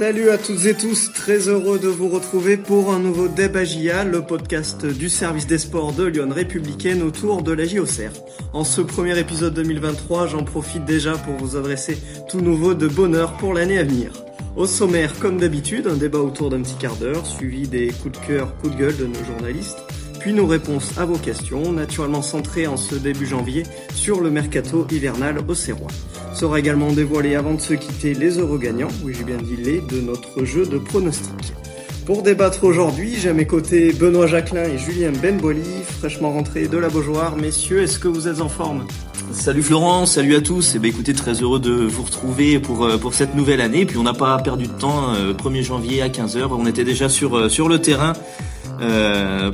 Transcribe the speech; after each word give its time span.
Salut 0.00 0.30
à 0.30 0.38
toutes 0.38 0.64
et 0.64 0.72
tous, 0.72 1.12
très 1.12 1.50
heureux 1.50 1.78
de 1.78 1.88
vous 1.88 2.08
retrouver 2.08 2.56
pour 2.56 2.90
un 2.90 2.98
nouveau 2.98 3.28
Débagia, 3.28 4.02
le 4.02 4.22
podcast 4.22 4.86
du 4.86 5.10
service 5.10 5.46
des 5.46 5.58
sports 5.58 5.92
de 5.92 6.04
Lyon 6.04 6.30
républicaine 6.30 7.02
autour 7.02 7.42
de 7.42 7.52
la 7.52 7.66
JOCR. 7.66 8.10
En 8.54 8.64
ce 8.64 8.80
premier 8.80 9.18
épisode 9.18 9.52
2023, 9.52 10.28
j'en 10.28 10.42
profite 10.42 10.86
déjà 10.86 11.18
pour 11.18 11.34
vous 11.34 11.54
adresser 11.58 11.98
tout 12.30 12.40
nouveau 12.40 12.72
de 12.72 12.88
bonheur 12.88 13.34
pour 13.34 13.52
l'année 13.52 13.76
à 13.76 13.84
venir. 13.84 14.12
Au 14.56 14.64
sommaire, 14.64 15.12
comme 15.20 15.36
d'habitude, 15.36 15.86
un 15.86 15.96
débat 15.96 16.20
autour 16.20 16.48
d'un 16.48 16.62
petit 16.62 16.76
quart 16.76 16.96
d'heure, 16.96 17.26
suivi 17.26 17.68
des 17.68 17.88
coups 17.88 18.18
de 18.18 18.26
cœur, 18.26 18.56
coups 18.56 18.74
de 18.74 18.80
gueule 18.80 18.96
de 18.96 19.04
nos 19.04 19.22
journalistes, 19.26 19.76
puis 20.20 20.34
nos 20.34 20.46
réponses 20.46 20.98
à 20.98 21.06
vos 21.06 21.16
questions, 21.16 21.72
naturellement 21.72 22.22
centrées 22.22 22.66
en 22.66 22.76
ce 22.76 22.94
début 22.94 23.26
janvier 23.26 23.64
sur 23.94 24.20
le 24.20 24.30
mercato 24.30 24.86
hivernal 24.90 25.38
au 25.48 25.54
Serrois. 25.54 25.90
Sera 26.34 26.58
également 26.58 26.92
dévoilé 26.92 27.34
avant 27.34 27.54
de 27.54 27.60
se 27.60 27.74
quitter 27.74 28.14
les 28.14 28.38
heureux 28.38 28.58
gagnants, 28.58 28.88
oui 29.02 29.14
j'ai 29.16 29.24
bien 29.24 29.38
dit 29.38 29.56
les, 29.56 29.80
de 29.80 30.00
notre 30.00 30.44
jeu 30.44 30.66
de 30.66 30.78
pronostics. 30.78 31.54
Pour 32.04 32.22
débattre 32.22 32.64
aujourd'hui, 32.64 33.16
j'ai 33.18 33.30
à 33.30 33.34
mes 33.34 33.46
côtés 33.46 33.92
Benoît 33.92 34.26
Jacquelin 34.26 34.64
et 34.64 34.78
Julien 34.78 35.12
Benboli, 35.12 35.62
fraîchement 35.98 36.32
rentrés 36.32 36.68
de 36.68 36.76
la 36.76 36.88
Beaujoire. 36.88 37.36
Messieurs, 37.36 37.82
est-ce 37.82 37.98
que 37.98 38.08
vous 38.08 38.28
êtes 38.28 38.40
en 38.40 38.48
forme? 38.48 38.86
Salut 39.32 39.62
Florent, 39.62 40.06
salut 40.06 40.34
à 40.34 40.40
tous. 40.40 40.74
Et 40.74 40.76
eh 40.76 40.78
ben 40.80 40.88
écoutez, 40.88 41.14
très 41.14 41.34
heureux 41.34 41.60
de 41.60 41.70
vous 41.70 42.02
retrouver 42.02 42.58
pour 42.58 42.84
euh, 42.84 42.98
pour 42.98 43.14
cette 43.14 43.36
nouvelle 43.36 43.60
année. 43.60 43.86
Puis 43.86 43.96
on 43.96 44.02
n'a 44.02 44.12
pas 44.12 44.36
perdu 44.38 44.66
de 44.66 44.72
temps. 44.72 45.14
1er 45.14 45.60
euh, 45.60 45.62
janvier 45.62 46.02
à 46.02 46.08
15h, 46.08 46.48
on 46.50 46.66
était 46.66 46.84
déjà 46.84 47.08
sur 47.08 47.36
euh, 47.36 47.48
sur 47.48 47.68
le 47.68 47.80
terrain 47.80 48.14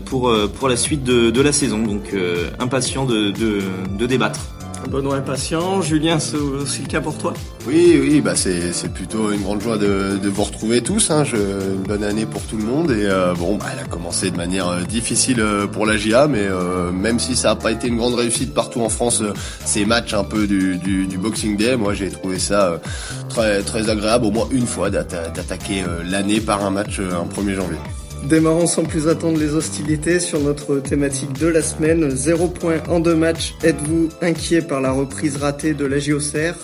pour 0.04 0.32
pour 0.58 0.68
la 0.68 0.76
suite 0.76 1.04
de, 1.04 1.30
de 1.30 1.40
la 1.40 1.52
saison. 1.52 1.78
Donc 1.78 2.14
impatient 2.58 3.04
de, 3.04 3.30
de 3.30 3.60
de 3.98 4.06
débattre. 4.06 4.40
Benoît 4.88 5.16
impatient. 5.16 5.82
Julien, 5.82 6.18
c'est 6.18 6.36
aussi 6.36 6.82
le 6.82 6.88
cas 6.88 7.00
pour 7.00 7.16
toi? 7.18 7.34
Oui, 7.66 7.98
oui, 8.00 8.20
bah 8.20 8.36
c'est, 8.36 8.72
c'est 8.72 8.92
plutôt 8.92 9.32
une 9.32 9.42
grande 9.42 9.60
joie 9.60 9.78
de, 9.78 10.18
de 10.22 10.28
vous 10.28 10.44
retrouver 10.44 10.82
tous. 10.82 11.10
Hein. 11.10 11.24
Je, 11.24 11.36
une 11.36 11.82
bonne 11.82 12.04
année 12.04 12.26
pour 12.26 12.42
tout 12.42 12.56
le 12.56 12.64
monde. 12.64 12.90
Et 12.90 13.06
euh, 13.06 13.34
bon, 13.34 13.56
bah, 13.56 13.66
elle 13.72 13.80
a 13.80 13.84
commencé 13.88 14.30
de 14.30 14.36
manière 14.36 14.68
euh, 14.68 14.82
difficile 14.82 15.40
euh, 15.40 15.66
pour 15.66 15.86
la 15.86 15.96
GIA, 15.96 16.28
mais 16.28 16.46
même 16.92 17.18
si 17.18 17.36
ça 17.36 17.48
n'a 17.48 17.56
pas 17.56 17.72
été 17.72 17.88
une 17.88 17.96
grande 17.96 18.14
réussite 18.14 18.54
partout 18.54 18.80
en 18.80 18.88
France, 18.88 19.22
ces 19.64 19.84
matchs 19.84 20.14
un 20.14 20.24
peu 20.24 20.46
du, 20.46 20.76
du, 20.76 21.06
du 21.06 21.18
Boxing 21.18 21.56
Day, 21.56 21.76
moi 21.76 21.94
j'ai 21.94 22.10
trouvé 22.10 22.38
ça 22.38 22.80
très, 23.28 23.62
très 23.62 23.90
agréable, 23.90 24.26
au 24.26 24.30
moins 24.30 24.48
une 24.50 24.66
fois, 24.66 24.90
d'attaquer 24.90 25.84
l'année 26.08 26.40
par 26.40 26.64
un 26.64 26.70
match 26.70 27.00
un 27.00 27.26
1er 27.26 27.54
janvier. 27.54 27.78
Démarrons 28.24 28.66
sans 28.66 28.82
plus 28.82 29.06
attendre 29.06 29.38
les 29.38 29.54
hostilités 29.54 30.18
sur 30.18 30.40
notre 30.40 30.80
thématique 30.80 31.32
de 31.34 31.46
la 31.46 31.62
semaine. 31.62 32.10
Zéro 32.10 32.48
point 32.48 32.82
en 32.88 32.98
deux 32.98 33.14
matchs. 33.14 33.54
Êtes-vous 33.62 34.08
inquiet 34.20 34.62
par 34.62 34.80
la 34.80 34.90
reprise 34.90 35.36
ratée 35.36 35.74
de 35.74 35.84
la 35.84 36.00
JOCR 36.00 36.54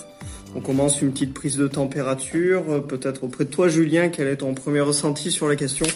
On 0.56 0.60
commence 0.60 1.00
une 1.02 1.12
petite 1.12 1.34
prise 1.34 1.56
de 1.56 1.68
température. 1.68 2.84
Peut-être 2.86 3.24
auprès 3.24 3.44
de 3.44 3.50
toi, 3.50 3.68
Julien, 3.68 4.08
quel 4.08 4.26
est 4.26 4.38
ton 4.38 4.54
premier 4.54 4.80
ressenti 4.80 5.30
sur 5.30 5.48
la 5.48 5.54
question? 5.54 5.86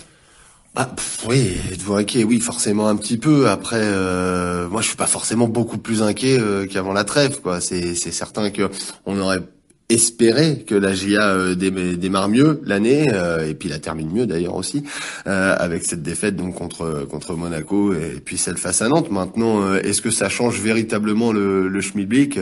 Ah, 0.77 0.91
oui, 1.27 1.57
êtes-vous 1.73 1.95
inquiet? 1.95 2.23
Oui, 2.23 2.39
forcément 2.39 2.87
un 2.87 2.97
petit 2.97 3.17
peu. 3.17 3.49
Après, 3.49 3.81
euh, 3.81 4.69
moi, 4.69 4.83
je 4.83 4.89
suis 4.89 4.97
pas 4.97 5.07
forcément 5.07 5.49
beaucoup 5.49 5.79
plus 5.79 6.03
inquiet 6.03 6.39
euh, 6.39 6.67
qu'avant 6.67 6.93
la 6.93 7.05
trêve. 7.05 7.41
Quoi, 7.41 7.61
c'est 7.61 7.95
certain 7.95 8.51
que 8.51 8.69
on 9.07 9.19
aurait 9.19 9.41
espérer 9.89 10.65
que 10.67 10.75
la 10.75 10.95
GIA 10.95 11.23
euh, 11.23 11.55
démarre 11.55 12.29
mieux 12.29 12.61
l'année 12.65 13.07
euh, 13.13 13.49
et 13.49 13.55
puis 13.55 13.69
la 13.69 13.79
termine 13.79 14.11
mieux 14.11 14.27
d'ailleurs 14.27 14.57
aussi 14.57 14.83
euh, 15.27 15.55
avec 15.59 15.85
cette 15.85 16.03
défaite 16.03 16.35
donc 16.35 16.55
contre 16.57 17.07
contre 17.09 17.35
Monaco 17.35 17.93
et 17.95 18.21
puis 18.25 18.37
celle 18.37 18.57
face 18.57 18.83
à 18.83 18.89
Nantes. 18.89 19.11
Maintenant, 19.11 19.75
est-ce 19.75 20.03
que 20.03 20.11
ça 20.11 20.29
change 20.29 20.61
véritablement 20.61 21.33
le, 21.33 21.69
le 21.69 21.81
Schmilblick? 21.81 22.39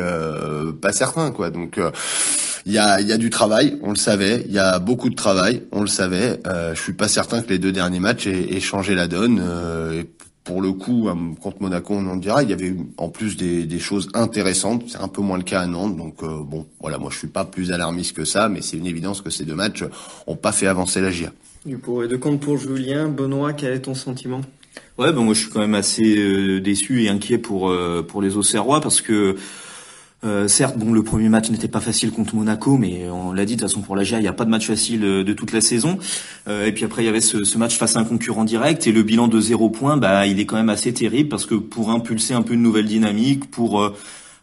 Pas 0.80 0.92
certain 0.92 1.30
quoi. 1.30 1.50
Donc 1.50 1.78
il 2.66 2.72
y 2.72 2.78
a, 2.78 3.00
y 3.02 3.12
a 3.12 3.18
du 3.18 3.28
travail, 3.28 3.78
on 3.82 3.90
le 3.90 3.96
savait. 3.96 4.42
Il 4.46 4.52
y 4.52 4.58
a 4.58 4.78
beaucoup 4.78 5.10
de 5.10 5.14
travail, 5.14 5.62
on 5.70 5.82
le 5.82 5.86
savait. 5.86 6.40
Euh, 6.46 6.74
je 6.74 6.80
suis 6.80 6.94
pas 6.94 7.08
certain 7.08 7.42
que 7.42 7.50
les 7.50 7.58
deux 7.58 7.72
derniers 7.72 8.00
matchs 8.00 8.26
aient, 8.26 8.54
aient 8.54 8.60
changé 8.60 8.94
la 8.94 9.06
donne. 9.06 9.38
Euh, 9.42 10.02
pour 10.44 10.60
le 10.60 10.72
coup, 10.72 11.08
euh, 11.08 11.14
contre 11.42 11.62
Monaco, 11.62 11.94
on 11.94 12.06
en 12.06 12.16
dira, 12.16 12.42
il 12.42 12.50
y 12.50 12.52
avait 12.52 12.74
en 12.98 13.08
plus 13.08 13.36
des, 13.36 13.64
des 13.64 13.78
choses 13.78 14.08
intéressantes. 14.12 14.84
C'est 14.88 15.00
un 15.00 15.08
peu 15.08 15.22
moins 15.22 15.38
le 15.38 15.42
cas 15.42 15.60
à 15.60 15.66
Nantes. 15.66 15.96
Donc 15.96 16.22
euh, 16.22 16.42
bon, 16.42 16.66
voilà, 16.80 16.98
moi 16.98 17.08
je 17.10 17.18
suis 17.18 17.28
pas 17.28 17.46
plus 17.46 17.72
alarmiste 17.72 18.14
que 18.14 18.26
ça, 18.26 18.50
mais 18.50 18.60
c'est 18.60 18.76
une 18.76 18.86
évidence 18.86 19.22
que 19.22 19.30
ces 19.30 19.44
deux 19.44 19.54
matchs 19.54 19.84
ont 20.26 20.36
pas 20.36 20.52
fait 20.52 20.66
avancer 20.66 21.00
la 21.00 21.10
GIA. 21.10 21.32
Du 21.64 21.78
pour 21.78 22.04
et 22.04 22.08
de 22.08 22.16
compte 22.16 22.40
pour 22.40 22.58
Julien, 22.58 23.08
Benoît, 23.08 23.54
quel 23.54 23.72
est 23.72 23.80
ton 23.80 23.94
sentiment? 23.94 24.42
Ouais, 24.98 25.12
ben 25.12 25.22
moi 25.22 25.32
je 25.32 25.40
suis 25.40 25.50
quand 25.50 25.60
même 25.60 25.74
assez 25.74 26.16
euh, 26.18 26.60
déçu 26.60 27.02
et 27.04 27.08
inquiet 27.08 27.38
pour 27.38 27.72
pour 28.06 28.20
les 28.20 28.36
Auxerrois 28.36 28.80
parce 28.80 29.00
que 29.00 29.36
euh, 30.24 30.48
certes, 30.48 30.78
bon, 30.78 30.92
le 30.92 31.02
premier 31.02 31.28
match 31.28 31.50
n'était 31.50 31.68
pas 31.68 31.80
facile 31.80 32.10
contre 32.10 32.34
Monaco, 32.34 32.78
mais 32.78 33.08
on 33.10 33.32
l'a 33.32 33.44
dit 33.44 33.56
de 33.56 33.60
toute 33.60 33.68
façon 33.68 33.82
pour 33.82 33.94
la 33.94 34.04
GIA, 34.04 34.18
il 34.18 34.22
n'y 34.22 34.28
a 34.28 34.32
pas 34.32 34.44
de 34.44 34.50
match 34.50 34.66
facile 34.66 35.04
euh, 35.04 35.24
de 35.24 35.32
toute 35.32 35.52
la 35.52 35.60
saison. 35.60 35.98
Euh, 36.48 36.66
et 36.66 36.72
puis 36.72 36.84
après, 36.84 37.02
il 37.02 37.06
y 37.06 37.08
avait 37.08 37.20
ce, 37.20 37.44
ce, 37.44 37.58
match 37.58 37.76
face 37.76 37.96
à 37.96 38.00
un 38.00 38.04
concurrent 38.04 38.44
direct 38.44 38.86
et 38.86 38.92
le 38.92 39.02
bilan 39.02 39.28
de 39.28 39.40
zéro 39.40 39.68
point, 39.68 39.96
bah, 39.96 40.26
il 40.26 40.40
est 40.40 40.46
quand 40.46 40.56
même 40.56 40.70
assez 40.70 40.92
terrible 40.94 41.28
parce 41.28 41.46
que 41.46 41.54
pour 41.54 41.90
impulser 41.90 42.34
un 42.34 42.42
peu 42.42 42.54
une 42.54 42.62
nouvelle 42.62 42.86
dynamique, 42.86 43.50
pour 43.50 43.82
euh, 43.82 43.94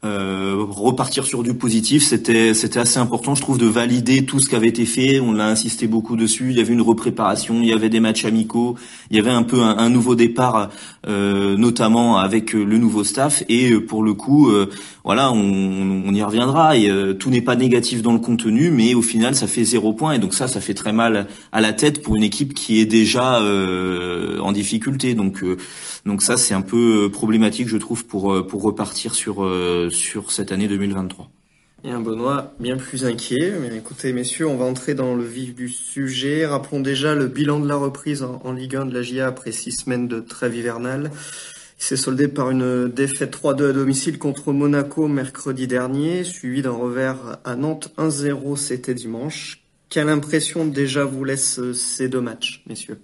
repartir 0.03 1.25
sur 1.25 1.44
du 1.44 1.53
positif, 1.53 2.03
c'était 2.03 2.53
assez 2.78 2.97
important, 2.97 3.35
je 3.35 3.41
trouve, 3.41 3.57
de 3.57 3.67
valider 3.67 4.25
tout 4.25 4.39
ce 4.39 4.50
qui 4.50 4.56
avait 4.56 4.67
été 4.67 4.85
fait. 4.85 5.19
On 5.19 5.31
l'a 5.31 5.47
insisté 5.47 5.88
beaucoup 5.88 6.16
dessus. 6.16 6.50
Il 6.50 6.57
y 6.57 6.59
avait 6.59 6.73
une 6.73 6.81
repréparation, 6.81 7.62
il 7.62 7.67
y 7.67 7.73
avait 7.73 7.89
des 7.89 8.00
matchs 8.00 8.25
amicaux, 8.25 8.75
il 9.12 9.17
y 9.17 9.19
avait 9.19 9.29
un 9.29 9.44
peu 9.44 9.62
un, 9.62 9.89
nouveau 9.89 10.16
départ, 10.16 10.69
euh, 11.07 11.56
notamment 11.56 12.17
avec 12.17 12.53
le 12.53 12.78
nouveau 12.78 13.03
staff. 13.03 13.44
Et 13.47 13.72
euh, 13.72 13.85
pour 13.85 14.03
le 14.03 14.13
coup, 14.13 14.51
voilà, 15.03 15.31
on, 15.31 16.13
y 16.13 16.23
reviendra. 16.23 16.78
Et 16.78 16.89
tout 17.19 17.29
n'est 17.29 17.41
pas 17.41 17.56
négatif 17.56 18.01
dans 18.01 18.13
le 18.13 18.19
contenu, 18.19 18.72
mais 18.72 18.95
au 18.95 19.01
final, 19.01 19.35
ça 19.35 19.47
fait 19.47 19.63
zéro 19.63 19.94
point. 19.94 20.13
Et 20.13 20.19
donc 20.19 20.33
ça, 20.33 20.47
ça 20.47 20.62
fait 20.62 20.73
très 20.73 20.94
mal 20.94 21.28
à 21.51 21.62
la 21.62 21.73
tête 21.73 22.01
pour 22.01 22.16
une 22.16 22.23
équipe 22.23 22.53
qui 22.53 22.79
est 22.79 22.85
déjà 22.85 23.39
en 23.39 24.51
difficulté. 24.51 25.13
Donc 25.13 25.44
ça, 26.22 26.38
c'est 26.38 26.56
un 26.56 26.62
peu 26.62 27.09
problématique, 27.12 27.68
je 27.68 27.78
trouve, 27.78 28.06
pour 28.06 28.23
repartir 28.63 29.13
sur 29.13 29.45
sur 29.91 30.31
cette 30.31 30.52
année 30.52 30.68
2023. 30.68 31.29
Et 31.84 31.90
un 31.90 32.00
Benoît 32.00 32.53
bien 32.59 32.78
plus 32.78 33.06
inquiet. 33.06 33.53
Mais 33.59 33.75
écoutez, 33.75 34.13
messieurs, 34.13 34.47
on 34.47 34.56
va 34.56 34.66
entrer 34.66 34.94
dans 34.94 35.16
le 35.16 35.24
vif 35.24 35.56
du 35.56 35.68
sujet. 35.68 36.46
Rappelons 36.46 36.79
déjà 36.79 37.16
le 37.16 37.28
bilan 37.28 37.59
de 37.59 37.68
la 37.68 37.75
reprise 37.75 38.24
en, 38.24 38.51
Ligue 38.51 38.75
1 38.75 38.85
de 38.85 38.94
la 38.94 39.01
GIA 39.01 39.28
après 39.28 39.51
six 39.51 39.72
semaines 39.72 40.07
de 40.07 40.19
trêve 40.19 40.56
hivernale. 40.56 41.12
Il 41.80 41.84
s'est 41.84 41.97
soldé 41.97 42.28
par 42.28 42.51
une 42.51 42.88
défaite 42.88 43.35
3-2 43.35 43.72
à 43.72 43.74
domicile 43.74 44.19
contre 44.19 44.53
Monaco 44.53 45.07
mercredi 45.07 45.66
dernier, 45.66 46.24
suivi 46.24 46.62
d'un 46.62 46.72
revers 46.72 47.40
à 47.44 47.56
Nantes 47.56 47.91
1-0, 47.97 48.56
c'était 48.56 48.94
dimanche. 48.94 49.63
Quelle 49.90 50.09
impression 50.09 50.66
déjà 50.66 51.03
vous 51.03 51.24
laisse 51.24 51.59
ces 51.74 52.07
deux 52.07 52.22
matchs, 52.22 52.63
messieurs? 52.68 53.00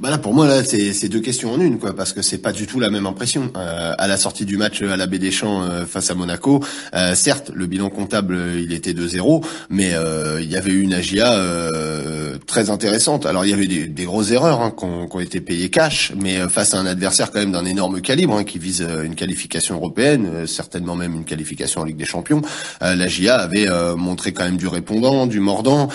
Bah 0.00 0.08
là 0.08 0.16
pour 0.16 0.32
moi 0.32 0.46
là 0.46 0.64
c'est 0.64 1.08
deux 1.10 1.20
questions 1.20 1.52
en 1.52 1.60
une 1.60 1.78
quoi 1.78 1.94
parce 1.94 2.14
que 2.14 2.22
c'est 2.22 2.38
pas 2.38 2.52
du 2.52 2.66
tout 2.66 2.80
la 2.80 2.88
même 2.88 3.06
impression. 3.06 3.50
Euh, 3.56 3.92
à 3.98 4.08
la 4.08 4.16
sortie 4.16 4.46
du 4.46 4.56
match 4.56 4.80
à 4.80 4.96
la 4.96 5.06
Baie 5.06 5.18
des 5.18 5.30
Champs 5.30 5.62
euh, 5.62 5.84
face 5.84 6.10
à 6.10 6.14
Monaco 6.14 6.64
euh, 6.94 7.14
certes 7.14 7.50
le 7.54 7.66
bilan 7.66 7.90
comptable 7.90 8.38
il 8.58 8.72
était 8.72 8.94
de 8.94 9.06
0 9.06 9.44
mais 9.68 9.92
il 10.40 10.50
y 10.50 10.56
avait 10.56 10.70
eu 10.70 10.80
une 10.80 10.94
AGIA 10.94 11.38
très 12.46 12.70
intéressante. 12.70 13.26
Alors 13.26 13.44
il 13.44 13.50
y 13.50 13.52
avait 13.52 13.66
des, 13.66 13.86
des 13.86 14.04
grosses 14.04 14.30
erreurs 14.30 14.62
hein, 14.62 14.72
qui 14.76 14.84
ont 14.84 15.20
été 15.20 15.40
payées 15.42 15.68
cash 15.68 16.12
mais 16.16 16.48
face 16.48 16.72
à 16.72 16.78
un 16.78 16.86
adversaire 16.86 17.30
quand 17.30 17.40
même 17.40 17.52
d'un 17.52 17.66
énorme 17.66 18.00
calibre 18.00 18.36
hein, 18.36 18.44
qui 18.44 18.58
vise 18.58 18.86
une 19.04 19.14
qualification 19.14 19.74
européenne 19.74 20.46
certainement 20.46 20.96
même 20.96 21.14
une 21.14 21.24
qualification 21.24 21.82
en 21.82 21.84
Ligue 21.84 21.98
des 21.98 22.06
Champions 22.06 22.40
la 22.80 23.06
GIA 23.06 23.36
avait 23.36 23.68
montré 23.96 24.32
quand 24.32 24.44
même 24.44 24.56
du 24.56 24.66
répondant 24.66 25.26
du 25.26 25.40
mordant. 25.40 25.88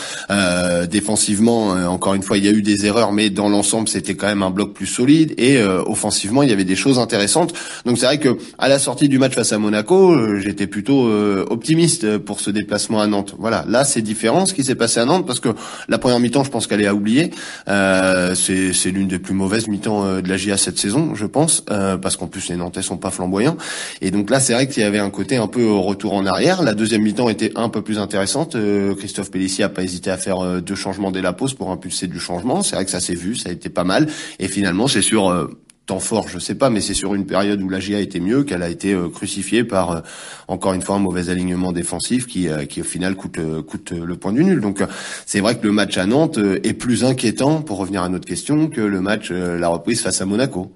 Défensivement 0.89 1.69
encore 1.69 2.13
une 2.13 2.23
fois 2.23 2.37
il 2.37 2.45
y 2.45 2.49
a 2.49 2.51
eu 2.51 2.61
des 2.61 2.85
erreurs 2.85 3.11
mais 3.11 3.31
dans 3.31 3.49
l'ensemble 3.49 3.87
c'était 3.95 4.15
quand 4.15 4.27
même 4.27 4.43
un 4.43 4.49
bloc 4.49 4.73
plus 4.73 4.87
solide 4.87 5.33
et 5.37 5.55
euh, 5.55 5.81
offensivement 5.85 6.43
il 6.43 6.49
y 6.49 6.51
avait 6.51 6.65
des 6.65 6.75
choses 6.75 6.99
intéressantes. 6.99 7.53
Donc 7.85 7.97
c'est 7.97 8.05
vrai 8.05 8.19
que 8.19 8.37
à 8.57 8.67
la 8.67 8.77
sortie 8.77 9.07
du 9.07 9.19
match 9.19 9.33
face 9.33 9.53
à 9.53 9.57
Monaco, 9.57 10.11
euh, 10.11 10.39
j'étais 10.41 10.67
plutôt 10.67 11.07
euh, 11.07 11.45
optimiste 11.49 12.17
pour 12.17 12.41
ce 12.41 12.49
déplacement 12.49 12.99
à 12.99 13.07
Nantes. 13.07 13.35
Voilà, 13.39 13.63
là 13.69 13.85
c'est 13.85 14.01
différent 14.01 14.45
ce 14.45 14.53
qui 14.53 14.65
s'est 14.65 14.75
passé 14.75 14.99
à 14.99 15.05
Nantes 15.05 15.25
parce 15.25 15.39
que 15.39 15.47
la 15.87 15.97
première 15.97 16.19
mi-temps, 16.19 16.43
je 16.43 16.51
pense 16.51 16.67
qu'elle 16.67 16.81
est 16.81 16.87
à 16.87 16.93
oublier. 16.93 17.31
c'est 17.65 18.91
l'une 18.91 19.07
des 19.07 19.19
plus 19.19 19.33
mauvaises 19.33 19.69
mi-temps 19.69 20.21
de 20.21 20.27
la 20.27 20.35
GIA 20.35 20.57
cette 20.57 20.77
saison, 20.77 21.15
je 21.15 21.25
pense, 21.25 21.63
parce 22.01 22.17
qu'en 22.17 22.27
plus 22.27 22.49
les 22.49 22.57
Nantais 22.57 22.81
sont 22.81 22.97
pas 22.97 23.11
flamboyants. 23.11 23.55
Et 24.01 24.11
donc 24.11 24.29
là 24.29 24.41
c'est 24.41 24.53
vrai 24.53 24.67
qu'il 24.67 24.83
y 24.83 24.85
avait 24.85 24.99
un 24.99 25.09
côté 25.09 25.37
un 25.37 25.47
peu 25.47 25.71
retour 25.71 26.15
en 26.15 26.25
arrière. 26.25 26.63
La 26.63 26.73
deuxième 26.73 27.03
mi-temps 27.03 27.29
était 27.29 27.53
un 27.55 27.69
peu 27.69 27.81
plus 27.81 27.97
intéressante. 27.97 28.57
Christophe 28.97 29.31
Pellissier 29.31 29.63
a 29.63 29.69
pas 29.69 29.83
hésité 29.83 30.11
à 30.11 30.17
faire 30.17 30.61
deux 30.61 30.75
changements 30.75 31.11
dès 31.11 31.21
la 31.21 31.31
pause 31.31 31.53
pour 31.53 31.71
impulser 31.71 32.07
du 32.07 32.19
changement. 32.19 32.61
C'est 32.61 32.75
vrai 32.75 32.83
que 32.83 32.91
ça 32.91 32.99
s'est 32.99 33.15
vu, 33.15 33.35
ça 33.35 33.49
a 33.49 33.53
été 33.53 33.69
pas 33.69 33.84
mal. 33.85 34.07
Et 34.39 34.47
finalement, 34.47 34.87
c'est 34.87 35.01
sur 35.01 35.29
euh, 35.29 35.47
temps 35.85 35.99
fort, 35.99 36.27
je 36.27 36.39
sais 36.39 36.55
pas, 36.55 36.69
mais 36.69 36.81
c'est 36.81 36.93
sur 36.93 37.15
une 37.15 37.25
période 37.25 37.61
où 37.61 37.69
la 37.69 37.79
GIA 37.79 37.99
était 37.99 38.19
mieux 38.19 38.43
qu'elle 38.43 38.63
a 38.63 38.69
été 38.69 38.93
euh, 38.93 39.07
crucifiée 39.07 39.63
par 39.63 39.91
euh, 39.91 40.01
encore 40.47 40.73
une 40.73 40.81
fois 40.81 40.95
un 40.95 40.99
mauvais 40.99 41.29
alignement 41.29 41.71
défensif 41.71 42.27
qui, 42.27 42.47
qui 42.67 42.81
au 42.81 42.85
final 42.85 43.15
coûte 43.15 43.39
coûte 43.67 43.91
le 43.91 44.15
point 44.15 44.33
du 44.33 44.43
nul. 44.43 44.59
Donc 44.61 44.83
c'est 45.25 45.39
vrai 45.39 45.57
que 45.57 45.65
le 45.65 45.71
match 45.71 45.97
à 45.97 46.05
Nantes 46.05 46.39
est 46.63 46.73
plus 46.73 47.03
inquiétant 47.03 47.61
pour 47.61 47.77
revenir 47.77 48.03
à 48.03 48.09
notre 48.09 48.27
question 48.27 48.67
que 48.67 48.81
le 48.81 49.01
match 49.01 49.31
la 49.31 49.67
reprise 49.67 50.01
face 50.01 50.21
à 50.21 50.25
Monaco. 50.25 50.71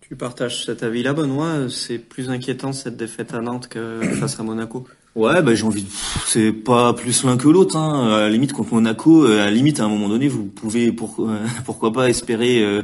Tu 0.00 0.16
partages 0.16 0.66
cet 0.66 0.82
avis-là, 0.82 1.14
Benoît? 1.14 1.68
C'est 1.70 1.98
plus 1.98 2.28
inquiétant 2.28 2.72
cette 2.72 2.96
défaite 2.96 3.32
à 3.32 3.40
Nantes 3.40 3.68
que 3.68 4.00
face 4.20 4.38
à 4.38 4.42
Monaco? 4.42 4.86
Ouais, 5.14 5.42
bah 5.42 5.54
j'ai 5.54 5.64
envie. 5.64 5.86
C'est 6.26 6.52
pas 6.52 6.92
plus 6.92 7.24
l'un 7.24 7.36
que 7.36 7.48
l'autre. 7.48 7.76
Hein. 7.76 8.12
À 8.12 8.20
la 8.20 8.30
limite 8.30 8.52
contre 8.52 8.74
Monaco, 8.74 9.26
à 9.26 9.36
la 9.36 9.50
limite 9.50 9.80
à 9.80 9.84
un 9.84 9.88
moment 9.88 10.08
donné, 10.08 10.28
vous 10.28 10.44
pouvez 10.44 10.90
pour, 10.90 11.28
pourquoi 11.64 11.92
pas 11.92 12.08
espérer 12.08 12.82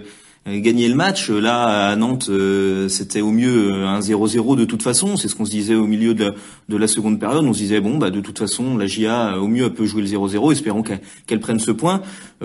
euh, 0.48 0.58
gagner 0.60 0.88
le 0.88 0.94
match. 0.94 1.28
Là, 1.28 1.90
à 1.90 1.96
Nantes, 1.96 2.28
euh, 2.30 2.88
c'était 2.88 3.20
au 3.20 3.30
mieux 3.30 3.72
euh, 3.72 3.86
un 3.86 4.00
0-0 4.00 4.56
de 4.56 4.64
toute 4.64 4.82
façon. 4.82 5.16
C'est 5.16 5.28
ce 5.28 5.34
qu'on 5.34 5.44
se 5.44 5.50
disait 5.50 5.74
au 5.74 5.86
milieu 5.86 6.14
de 6.14 6.34
la, 6.68 6.86
seconde 6.86 7.20
période. 7.20 7.44
On 7.44 7.52
se 7.52 7.58
disait, 7.58 7.80
bon, 7.80 7.98
bah, 7.98 8.10
de 8.10 8.20
toute 8.20 8.38
façon, 8.38 8.78
la 8.78 8.86
GIA, 8.86 9.38
au 9.38 9.48
mieux, 9.48 9.66
elle 9.66 9.74
peut 9.74 9.84
jouer 9.84 10.02
le 10.02 10.08
0-0. 10.08 10.52
Espérons 10.52 10.82
qu'elle 10.82 11.40
prenne 11.40 11.58
ce 11.58 11.70
point. 11.70 12.00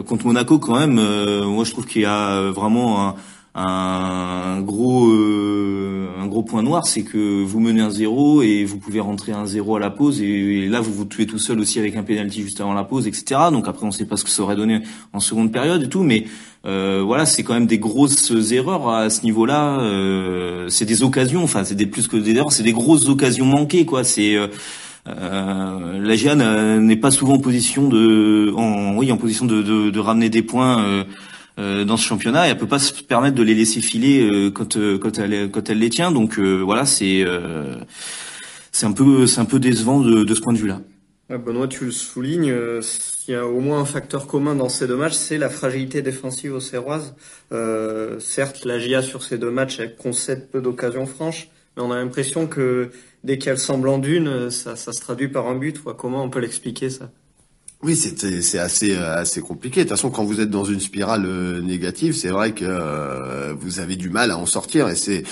contre 0.05 0.25
Monaco, 0.25 0.59
quand 0.59 0.77
même, 0.77 0.95
moi, 1.45 1.63
je 1.63 1.71
trouve 1.71 1.85
qu'il 1.85 2.01
y 2.01 2.05
a 2.05 2.51
vraiment 2.51 3.07
un 3.07 3.15
un 3.57 4.59
gros 4.59 5.07
euh, 5.07 6.09
un 6.19 6.27
gros 6.27 6.43
point 6.43 6.61
noir, 6.61 6.85
c'est 6.85 7.03
que 7.03 7.41
vous 7.41 7.59
menez 7.61 7.81
un 7.81 7.89
zéro 7.89 8.41
et 8.41 8.65
vous 8.65 8.77
pouvez 8.77 8.99
rentrer 8.99 9.31
un 9.31 9.45
zéro 9.45 9.77
à 9.77 9.79
la 9.79 9.89
pause 9.89 10.21
et, 10.21 10.67
là 10.67 10.81
vous 10.81 10.93
vous 10.93 11.05
tuez 11.05 11.25
tout 11.25 11.39
seul 11.39 11.59
aussi 11.59 11.79
avec 11.79 11.95
un 11.95 12.03
penalty 12.03 12.41
juste 12.41 12.59
avant 12.59 12.73
la 12.73 12.83
pause, 12.83 13.07
etc. 13.07 13.41
Donc 13.51 13.69
après 13.69 13.85
on 13.85 13.91
sait 13.91 14.05
pas 14.05 14.17
ce 14.17 14.25
que 14.25 14.29
ça 14.29 14.43
aurait 14.43 14.57
donné 14.57 14.81
en 15.13 15.21
seconde 15.21 15.53
période 15.53 15.83
et 15.83 15.89
tout, 15.89 16.03
mais 16.03 16.25
euh, 16.65 17.01
voilà 17.05 17.25
c'est 17.25 17.43
quand 17.43 17.53
même 17.53 17.67
des 17.67 17.79
grosses 17.79 18.31
erreurs 18.51 18.89
à 18.89 19.09
ce 19.09 19.23
niveau-là. 19.23 19.79
Euh, 19.79 20.67
c'est 20.67 20.85
des 20.85 21.03
occasions, 21.03 21.43
enfin 21.43 21.63
c'est 21.63 21.75
des 21.75 21.85
plus 21.85 22.09
que 22.09 22.17
des 22.17 22.35
erreurs, 22.35 22.51
c'est 22.51 22.63
des 22.63 22.73
grosses 22.73 23.07
occasions 23.07 23.45
manquées 23.45 23.85
quoi. 23.85 24.03
C'est 24.03 24.35
euh, 25.07 25.99
la 26.01 26.15
GIA 26.15 26.35
n'est 26.35 26.95
pas 26.95 27.11
souvent 27.11 27.35
en 27.35 27.39
position 27.39 27.87
de, 27.87 28.51
en, 28.55 28.95
oui, 28.97 29.11
en 29.11 29.17
position 29.17 29.45
de, 29.45 29.61
de, 29.61 29.91
de 29.91 29.99
ramener 29.99 30.29
des 30.29 30.41
points 30.41 30.83
euh, 30.83 31.03
dans 31.57 31.97
ce 31.97 32.05
championnat 32.05 32.47
et 32.47 32.51
elle 32.51 32.57
peut 32.57 32.67
pas 32.67 32.79
se 32.79 32.91
permettre 33.03 33.35
de 33.35 33.43
les 33.43 33.55
laisser 33.55 33.81
filer 33.81 34.21
euh, 34.21 34.51
quand 34.51 34.75
euh, 34.77 34.97
quand 34.97 35.17
elle 35.19 35.49
quand 35.51 35.69
elle 35.69 35.79
les 35.79 35.89
tient. 35.89 36.11
Donc 36.11 36.37
voilà, 36.39 36.85
c'est 36.85 37.25
c'est 38.71 38.85
un 38.85 38.91
peu 38.91 39.27
c'est 39.27 39.39
un 39.39 39.45
peu 39.45 39.59
décevant 39.59 40.01
de, 40.01 40.23
de 40.23 40.35
ce 40.35 40.41
point 40.41 40.53
de 40.53 40.59
vue-là. 40.59 40.81
Benoît, 41.29 41.67
tu 41.67 41.85
le 41.85 41.91
soulignes, 41.91 42.53
il 43.27 43.31
y 43.31 43.35
a 43.35 43.47
au 43.47 43.59
moins 43.59 43.79
un 43.79 43.85
facteur 43.85 44.27
commun 44.27 44.53
dans 44.53 44.69
ces 44.69 44.85
deux 44.85 44.95
matchs, 44.95 45.13
c'est 45.15 45.39
la 45.39 45.49
fragilité 45.49 46.03
défensive 46.03 46.53
aux 46.53 46.59
Serroises. 46.59 47.15
Euh, 47.51 48.19
certes, 48.19 48.63
la 48.63 48.77
GIA 48.77 49.01
sur 49.01 49.23
ces 49.23 49.39
deux 49.39 49.49
matchs, 49.49 49.79
elle 49.79 49.95
concède 49.95 50.51
peu 50.51 50.61
d'occasions 50.61 51.07
franches, 51.07 51.49
mais 51.75 51.81
on 51.81 51.91
a 51.91 51.95
l'impression 51.95 52.45
que 52.45 52.91
dès 53.23 53.39
qu'elle 53.39 53.57
semble 53.57 53.89
en 53.89 53.97
d'une, 53.97 54.51
ça, 54.51 54.75
ça 54.75 54.93
se 54.93 55.01
traduit 55.01 55.27
par 55.27 55.47
un 55.47 55.55
but. 55.55 55.81
Comment 55.97 56.23
on 56.23 56.29
peut 56.29 56.39
l'expliquer 56.39 56.91
ça? 56.91 57.09
Oui, 57.85 57.95
c'est 57.95 58.57
assez 58.57 58.95
assez 58.95 59.41
compliqué. 59.41 59.81
De 59.81 59.83
toute 59.83 59.91
façon, 59.91 60.09
quand 60.09 60.23
vous 60.23 60.41
êtes 60.41 60.49
dans 60.49 60.65
une 60.65 60.79
spirale 60.79 61.25
euh, 61.27 61.61
négative, 61.61 62.13
c'est 62.13 62.29
vrai 62.29 62.53
que 62.53 62.65
euh, 62.65 63.53
vous 63.59 63.79
avez 63.79 63.95
du 63.95 64.09
mal 64.09 64.31
à 64.31 64.37
en 64.39 64.47
sortir. 64.47 64.89
Et 64.89 64.95
c'est, 64.95 65.23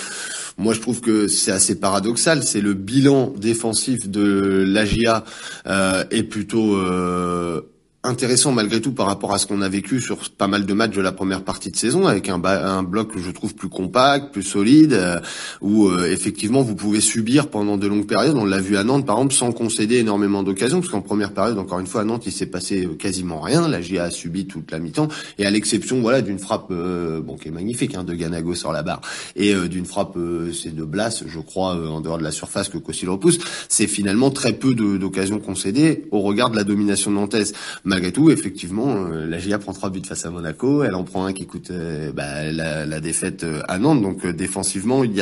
moi, 0.56 0.72
je 0.72 0.80
trouve 0.80 1.00
que 1.00 1.26
c'est 1.26 1.50
assez 1.50 1.80
paradoxal. 1.80 2.44
C'est 2.44 2.60
le 2.60 2.74
bilan 2.74 3.32
défensif 3.36 4.08
de 4.08 4.64
l'AGIA 4.68 5.24
euh, 5.66 6.04
est 6.12 6.22
plutôt 6.22 6.76
euh, 6.76 7.62
intéressant 8.04 8.52
malgré 8.52 8.80
tout 8.82 8.92
par 8.92 9.06
rapport 9.06 9.32
à 9.32 9.38
ce 9.38 9.46
qu'on 9.46 9.62
a 9.62 9.68
vécu 9.68 10.00
sur 10.00 10.18
pas 10.30 10.46
mal 10.46 10.66
de 10.66 10.74
matchs 10.74 10.94
de 10.94 11.00
la 11.00 11.10
première 11.10 11.42
partie 11.42 11.70
de 11.70 11.76
saison 11.76 12.06
avec 12.06 12.28
un, 12.28 12.40
un 12.44 12.82
bloc 12.82 13.14
que 13.14 13.18
je 13.18 13.30
trouve 13.30 13.54
plus 13.54 13.70
compact, 13.70 14.30
plus 14.32 14.42
solide, 14.42 14.92
euh, 14.92 15.20
où 15.62 15.88
euh, 15.88 16.12
effectivement 16.12 16.62
vous 16.62 16.74
pouvez 16.74 17.00
subir 17.00 17.48
pendant 17.48 17.78
de 17.78 17.86
longues 17.86 18.06
périodes. 18.06 18.36
On 18.36 18.44
l'a 18.44 18.60
vu 18.60 18.76
à 18.76 18.84
Nantes 18.84 19.06
par 19.06 19.16
exemple 19.16 19.34
sans 19.34 19.52
concéder 19.52 19.96
énormément 19.96 20.42
d'occasions 20.42 20.80
parce 20.80 20.92
qu'en 20.92 21.00
première 21.00 21.32
période 21.32 21.58
encore 21.58 21.80
une 21.80 21.86
fois 21.86 22.02
à 22.02 22.04
Nantes 22.04 22.24
il 22.26 22.32
s'est 22.32 22.46
passé 22.46 22.84
euh, 22.84 22.94
quasiment 22.94 23.40
rien. 23.40 23.66
La 23.68 23.80
GIA 23.80 24.04
a 24.04 24.10
subi 24.10 24.46
toute 24.46 24.70
la 24.70 24.78
mi-temps 24.78 25.08
et 25.38 25.46
à 25.46 25.50
l'exception 25.50 26.02
voilà 26.02 26.20
d'une 26.20 26.38
frappe 26.38 26.70
bon 26.70 27.36
qui 27.36 27.48
est 27.48 27.52
magnifique 27.52 27.94
hein, 27.94 28.04
de 28.04 28.14
Ganago 28.14 28.54
sur 28.54 28.70
la 28.72 28.82
barre 28.82 29.00
et 29.34 29.54
d'une 29.68 29.86
frappe 29.86 30.18
c'est 30.52 30.74
de 30.74 30.84
Blas 30.84 31.22
je 31.26 31.38
crois 31.38 31.74
en 31.74 32.00
dehors 32.00 32.18
de 32.18 32.22
la 32.22 32.32
surface 32.32 32.68
que 32.68 32.78
Cossil 32.78 33.08
repousse. 33.08 33.38
C'est 33.68 33.86
finalement 33.86 34.30
très 34.30 34.52
peu 34.52 34.74
d'occasions 34.74 35.38
concédées 35.38 36.04
au 36.10 36.20
regard 36.20 36.50
de 36.50 36.56
la 36.56 36.64
domination 36.64 37.10
nantaise 37.10 37.54
malgré 37.94 38.10
tout, 38.10 38.28
effectivement, 38.30 39.06
euh, 39.06 39.24
la 39.24 39.38
GIA 39.38 39.60
prend 39.60 39.72
trois 39.72 39.88
buts 39.88 40.02
face 40.04 40.26
à 40.26 40.30
Monaco. 40.30 40.82
Elle 40.82 40.96
en 40.96 41.04
prend 41.04 41.26
un 41.26 41.32
qui 41.32 41.46
coûte 41.46 41.70
euh, 41.70 42.10
bah, 42.12 42.50
la, 42.50 43.00
défaite 43.00 43.44
euh, 43.44 43.60
à 43.68 43.78
Nantes. 43.78 44.02
Donc 44.02 44.26
défensivement, 44.26 45.04
il 45.04 45.14
y 45.14 45.20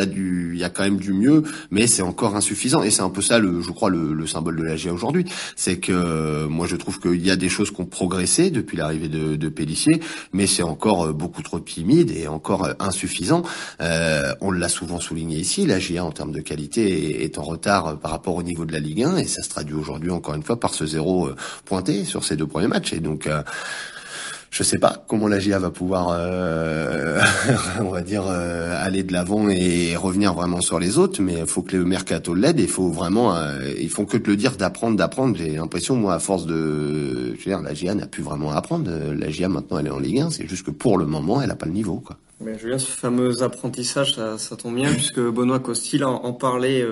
a 0.64 0.70
quand 0.70 0.82
même 0.82 0.96
du 0.96 1.12
mieux, 1.12 1.42
mais 1.70 1.86
c'est 1.86 2.00
encore 2.00 2.34
insuffisant. 2.34 2.82
Et 2.82 2.90
c'est 2.90 3.02
un 3.02 3.10
peu 3.10 3.20
ça, 3.20 3.38
le, 3.38 3.60
je 3.60 3.70
crois, 3.72 3.90
le, 3.90 4.26
symbole 4.26 4.56
de 4.56 4.62
la 4.62 4.76
GIA 4.76 4.94
aujourd'hui. 4.94 5.26
C'est 5.54 5.76
que 5.76 6.46
moi, 6.46 6.66
je 6.66 6.76
trouve 6.76 6.98
qu'il 6.98 7.26
y 7.26 7.30
a 7.30 7.36
des 7.36 7.50
choses 7.50 7.70
qui 7.70 7.80
ont 7.82 7.86
progressé 7.86 8.50
depuis 8.50 8.78
l'arrivée 8.78 9.08
de, 9.08 9.36
de 9.36 9.48
Pellissier, 9.50 10.00
mais 10.32 10.46
c'est 10.46 10.62
encore 10.62 11.12
beaucoup 11.12 11.42
trop 11.42 11.60
timide 11.60 12.10
et 12.10 12.28
encore 12.28 12.70
insuffisant. 12.78 13.42
on 13.80 14.50
l'a 14.50 14.68
souvent 14.70 15.00
souligné 15.00 15.36
ici, 15.36 15.66
la 15.66 15.78
GIA 15.78 16.04
en 16.04 16.12
termes 16.12 16.32
de 16.32 16.40
qualité 16.40 17.24
est, 17.24 17.36
en 17.36 17.42
retard 17.42 17.98
par 17.98 18.12
rapport 18.12 18.36
au 18.36 18.42
niveau 18.42 18.64
de 18.64 18.72
la 18.72 18.78
Ligue 18.78 19.02
1 19.02 19.16
et 19.18 19.26
ça 19.26 19.42
se 19.42 19.48
traduit 19.48 19.74
aujourd'hui 19.74 20.10
encore 20.10 20.34
une 20.34 20.42
fois 20.42 20.58
par 20.58 20.72
ce 20.72 20.86
zéro 20.86 21.30
pointé 21.64 22.04
sur 22.04 22.24
ces 22.24 22.36
deux 22.36 22.46
premiers 22.62 22.68
match. 22.68 22.92
Et 22.92 23.00
donc, 23.00 23.26
euh, 23.26 23.42
je 24.50 24.62
sais 24.62 24.78
pas 24.78 25.02
comment 25.08 25.28
la 25.28 25.38
GIA 25.38 25.58
va 25.58 25.70
pouvoir, 25.70 26.08
euh, 26.12 27.20
on 27.80 27.90
va 27.90 28.02
dire, 28.02 28.24
euh, 28.26 28.84
aller 28.84 29.02
de 29.02 29.12
l'avant 29.12 29.48
et 29.48 29.96
revenir 29.96 30.34
vraiment 30.34 30.60
sur 30.60 30.78
les 30.78 30.98
autres. 30.98 31.22
Mais 31.22 31.38
il 31.38 31.46
faut 31.46 31.62
que 31.62 31.76
le 31.76 31.84
mercato 31.84 32.34
l'aide. 32.34 32.60
Il 32.60 32.68
faut 32.68 32.90
vraiment, 32.90 33.34
ils 33.78 33.88
font 33.88 34.04
que 34.04 34.16
de 34.16 34.26
le 34.26 34.36
dire, 34.36 34.56
d'apprendre, 34.56 34.96
d'apprendre. 34.96 35.36
J'ai 35.36 35.56
l'impression, 35.56 35.96
moi, 35.96 36.14
à 36.14 36.18
force 36.18 36.46
de, 36.46 37.34
je 37.34 37.38
veux 37.38 37.56
dire, 37.56 37.62
la 37.62 37.74
GIA 37.74 37.94
n'a 37.94 38.06
plus 38.06 38.22
vraiment 38.22 38.52
à 38.52 38.56
apprendre. 38.56 38.90
La 39.16 39.30
GIA 39.30 39.48
maintenant, 39.48 39.78
elle 39.78 39.86
est 39.86 39.90
en 39.90 39.98
Ligue 39.98 40.20
1. 40.20 40.30
C'est 40.30 40.46
juste 40.46 40.66
que 40.66 40.70
pour 40.70 40.98
le 40.98 41.06
moment, 41.06 41.40
elle 41.40 41.48
n'a 41.48 41.56
pas 41.56 41.66
le 41.66 41.72
niveau, 41.72 41.96
quoi. 41.96 42.16
Mais 42.44 42.58
Julien, 42.58 42.76
ce 42.76 42.90
fameux 42.90 43.40
apprentissage, 43.44 44.16
ça, 44.16 44.56
tombe 44.56 44.74
bien 44.74 44.92
puisque 44.92 45.20
Benoît 45.20 45.60
Costil 45.60 46.02
en, 46.04 46.24
en 46.24 46.32
parlait 46.32 46.84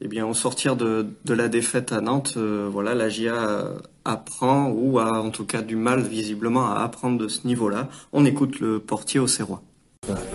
eh 0.00 0.08
bien, 0.08 0.26
au 0.26 0.34
sortir 0.34 0.76
de, 0.76 1.06
de 1.24 1.34
la 1.34 1.48
défaite 1.48 1.92
à 1.92 2.00
Nantes, 2.00 2.34
euh, 2.36 2.68
voilà, 2.70 2.94
la 2.94 3.08
GIA 3.08 3.72
apprend 4.04 4.70
ou 4.70 4.98
a 4.98 5.20
en 5.20 5.30
tout 5.30 5.44
cas 5.44 5.60
du 5.60 5.76
mal 5.76 6.02
visiblement 6.02 6.70
à 6.70 6.82
apprendre 6.82 7.18
de 7.18 7.28
ce 7.28 7.46
niveau-là. 7.46 7.88
On 8.12 8.24
écoute 8.24 8.60
le 8.60 8.78
portier 8.78 9.18
au 9.18 9.26
Serrois. 9.26 9.62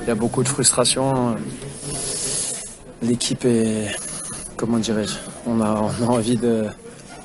Il 0.02 0.08
y 0.08 0.12
a 0.12 0.16
beaucoup 0.16 0.44
de 0.44 0.50
frustration. 0.50 1.36
L'équipe 3.02 3.46
est, 3.46 3.88
comment 4.58 4.78
dirais-je, 4.78 5.16
on 5.48 5.62
a, 5.62 5.82
on 6.02 6.04
a 6.04 6.08
envie 6.08 6.38
de, 6.38 6.66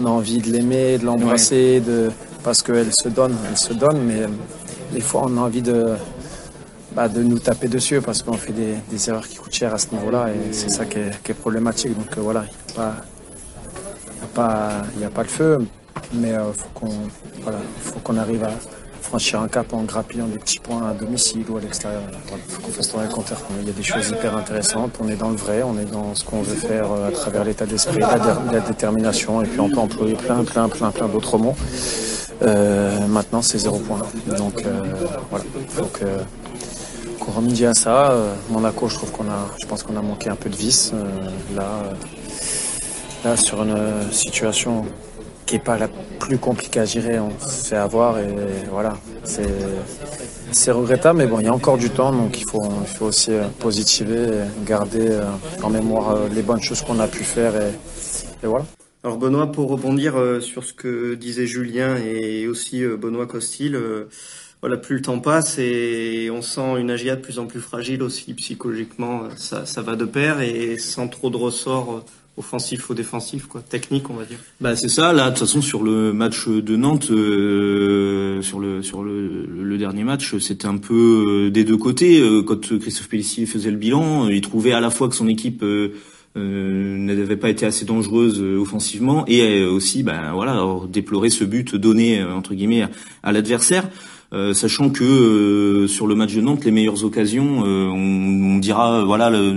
on 0.00 0.06
a 0.06 0.10
envie 0.10 0.38
de 0.38 0.50
l'aimer, 0.50 0.98
de 0.98 1.04
l'embrasser, 1.04 1.80
de, 1.80 2.10
parce 2.44 2.62
qu'elle 2.62 2.92
se 2.92 3.08
donne, 3.08 3.36
elle 3.48 3.58
se 3.58 3.72
donne, 3.72 4.00
mais 4.04 4.26
des 4.92 5.00
fois 5.00 5.24
on 5.26 5.36
a 5.36 5.40
envie 5.40 5.62
de, 5.62 5.96
bah, 6.92 7.08
de 7.08 7.22
nous 7.22 7.38
taper 7.38 7.68
dessus 7.68 8.00
parce 8.00 8.22
qu'on 8.22 8.34
fait 8.34 8.52
des, 8.52 8.74
des, 8.90 9.08
erreurs 9.08 9.26
qui 9.28 9.36
coûtent 9.36 9.54
cher 9.54 9.74
à 9.74 9.78
ce 9.78 9.88
niveau-là 9.92 10.28
et 10.30 10.52
c'est 10.52 10.70
ça 10.70 10.84
qui 10.84 10.98
est, 10.98 11.34
problématique. 11.34 11.96
Donc 11.96 12.16
euh, 12.16 12.20
voilà, 12.20 12.44
il 12.48 12.80
n'y 12.80 12.86
a, 12.86 12.94
pas, 14.34 14.68
a, 15.02 15.06
a 15.06 15.10
pas 15.10 15.22
le 15.22 15.28
feu, 15.28 15.58
mais 16.14 16.30
il 16.30 16.34
euh, 16.34 16.52
faut 16.52 16.68
qu'on 16.74 16.88
voilà, 17.42 18.22
arrive 18.22 18.44
à 18.44 18.50
franchir 19.02 19.40
un 19.40 19.48
cap 19.48 19.72
en 19.72 19.82
grappillant 19.82 20.26
des 20.26 20.38
petits 20.38 20.58
points 20.58 20.88
à 20.88 20.92
domicile 20.92 21.44
ou 21.48 21.56
à 21.56 21.60
l'extérieur. 21.60 22.02
Il 22.30 22.52
faut 22.52 22.62
qu'on 22.62 22.72
fasse 22.72 22.88
tourner 22.88 23.06
le 23.06 23.12
compteur. 23.12 23.38
Il 23.60 23.66
y 23.66 23.70
a 23.70 23.72
des 23.72 23.82
choses 23.82 24.10
hyper 24.10 24.36
intéressantes. 24.36 24.98
On 25.00 25.08
est 25.08 25.16
dans 25.16 25.30
le 25.30 25.36
vrai, 25.36 25.62
on 25.62 25.78
est 25.78 25.90
dans 25.90 26.14
ce 26.14 26.24
qu'on 26.24 26.42
veut 26.42 26.54
faire 26.54 26.90
euh, 26.90 27.08
à 27.08 27.12
travers 27.12 27.44
l'état 27.44 27.66
d'esprit, 27.66 28.00
la, 28.00 28.60
détermination, 28.60 29.42
et 29.42 29.46
puis 29.46 29.60
on 29.60 29.70
peut 29.70 29.78
employer 29.78 30.14
plein, 30.14 30.44
plein, 30.44 30.68
plein, 30.68 30.90
plein 30.90 31.08
d'autres 31.08 31.38
mots. 31.38 31.56
Euh, 32.42 33.06
maintenant, 33.08 33.42
c'est 33.42 33.58
zéro 33.58 33.78
point. 33.78 34.00
Donc 34.36 34.62
voilà, 35.30 35.44
il 35.60 35.68
faut 35.68 35.86
que 35.86 36.04
pour 37.28 37.36
remédier 37.36 37.66
à 37.66 37.74
ça, 37.74 38.12
euh, 38.12 38.34
Monaco, 38.48 38.88
je 38.88 38.94
trouve 38.94 39.12
qu'on 39.12 39.28
a, 39.28 39.54
je 39.60 39.66
pense 39.66 39.82
qu'on 39.82 39.98
a 39.98 40.00
manqué 40.00 40.30
un 40.30 40.34
peu 40.34 40.48
de 40.48 40.56
vis. 40.56 40.92
Euh, 40.94 41.04
là, 41.54 41.84
euh, 41.84 41.92
là, 43.22 43.36
sur 43.36 43.62
une 43.62 44.10
situation 44.10 44.86
qui 45.44 45.56
n'est 45.56 45.60
pas 45.60 45.76
la 45.76 45.88
plus 46.18 46.38
compliquée 46.38 46.80
à 46.80 46.86
gérer, 46.86 47.18
on 47.18 47.38
se 47.38 47.66
fait 47.66 47.76
avoir 47.76 48.18
et 48.18 48.34
voilà, 48.70 48.94
c'est 49.24 50.70
regrettable, 50.70 51.18
mais 51.18 51.26
bon, 51.26 51.38
il 51.40 51.44
y 51.44 51.48
a 51.48 51.52
encore 51.52 51.76
du 51.76 51.90
temps, 51.90 52.12
donc 52.12 52.40
il 52.40 52.46
faut, 52.46 52.64
aussi 53.04 53.32
positiver, 53.58 54.30
garder 54.64 55.20
en 55.62 55.68
mémoire 55.68 56.16
les 56.34 56.40
bonnes 56.40 56.62
choses 56.62 56.80
qu'on 56.80 56.98
a 56.98 57.08
pu 57.08 57.24
faire 57.24 57.52
et 57.56 58.46
voilà. 58.46 58.64
Alors 59.04 59.18
Benoît, 59.18 59.52
pour 59.52 59.68
rebondir 59.68 60.14
sur 60.40 60.64
ce 60.64 60.72
que 60.72 61.14
disait 61.14 61.46
Julien 61.46 61.96
et 61.96 62.46
aussi 62.46 62.84
Benoît 62.84 63.26
Costil, 63.26 63.78
voilà, 64.60 64.76
plus 64.76 64.96
le 64.96 65.02
temps 65.02 65.20
passe 65.20 65.58
et 65.58 66.30
on 66.32 66.42
sent 66.42 66.80
une 66.80 66.90
AGIA 66.90 67.16
de 67.16 67.20
plus 67.20 67.38
en 67.38 67.46
plus 67.46 67.60
fragile 67.60 68.02
aussi 68.02 68.34
psychologiquement. 68.34 69.22
Ça, 69.36 69.66
ça 69.66 69.82
va 69.82 69.94
de 69.94 70.04
pair 70.04 70.40
et 70.40 70.78
sans 70.78 71.08
trop 71.08 71.30
de 71.30 71.36
ressorts 71.36 71.96
euh, 71.96 72.00
offensifs 72.38 72.88
ou 72.88 72.94
défensifs, 72.94 73.46
quoi, 73.46 73.60
technique, 73.60 74.08
on 74.10 74.14
va 74.14 74.24
dire. 74.24 74.38
Bah 74.60 74.76
c'est 74.76 74.88
ça. 74.88 75.12
Là, 75.12 75.26
de 75.26 75.30
toute 75.30 75.40
façon, 75.40 75.60
sur 75.60 75.82
le 75.82 76.12
match 76.12 76.48
de 76.48 76.76
Nantes, 76.76 77.10
euh, 77.10 78.40
sur 78.42 78.60
le 78.60 78.82
sur 78.82 79.02
le, 79.02 79.46
le 79.46 79.78
dernier 79.78 80.04
match, 80.04 80.36
c'était 80.38 80.66
un 80.66 80.78
peu 80.78 81.46
euh, 81.46 81.50
des 81.50 81.64
deux 81.64 81.76
côtés. 81.76 82.22
Quand 82.46 82.78
Christophe 82.78 83.08
Pellissier 83.08 83.46
faisait 83.46 83.70
le 83.70 83.76
bilan, 83.76 84.28
il 84.28 84.40
trouvait 84.40 84.72
à 84.72 84.80
la 84.80 84.90
fois 84.90 85.08
que 85.08 85.14
son 85.14 85.28
équipe 85.28 85.62
euh, 85.62 85.92
n'avait 86.36 87.36
pas 87.36 87.50
été 87.50 87.66
assez 87.66 87.84
dangereuse 87.84 88.40
offensivement 88.40 89.24
et 89.26 89.64
aussi, 89.64 90.02
ben 90.02 90.32
voilà, 90.32 90.64
déplorer 90.88 91.30
ce 91.30 91.44
but 91.44 91.74
donné 91.74 92.22
entre 92.22 92.54
guillemets 92.54 92.86
à 93.22 93.32
l'adversaire. 93.32 93.88
Euh, 94.34 94.52
sachant 94.52 94.90
que 94.90 95.04
euh, 95.04 95.88
sur 95.88 96.06
le 96.06 96.14
match 96.14 96.34
de 96.34 96.42
Nantes, 96.42 96.62
les 96.66 96.70
meilleures 96.70 97.02
occasions, 97.02 97.64
euh, 97.64 97.88
on, 97.88 98.58
dira 98.58 99.02
voilà, 99.02 99.30
le, 99.30 99.54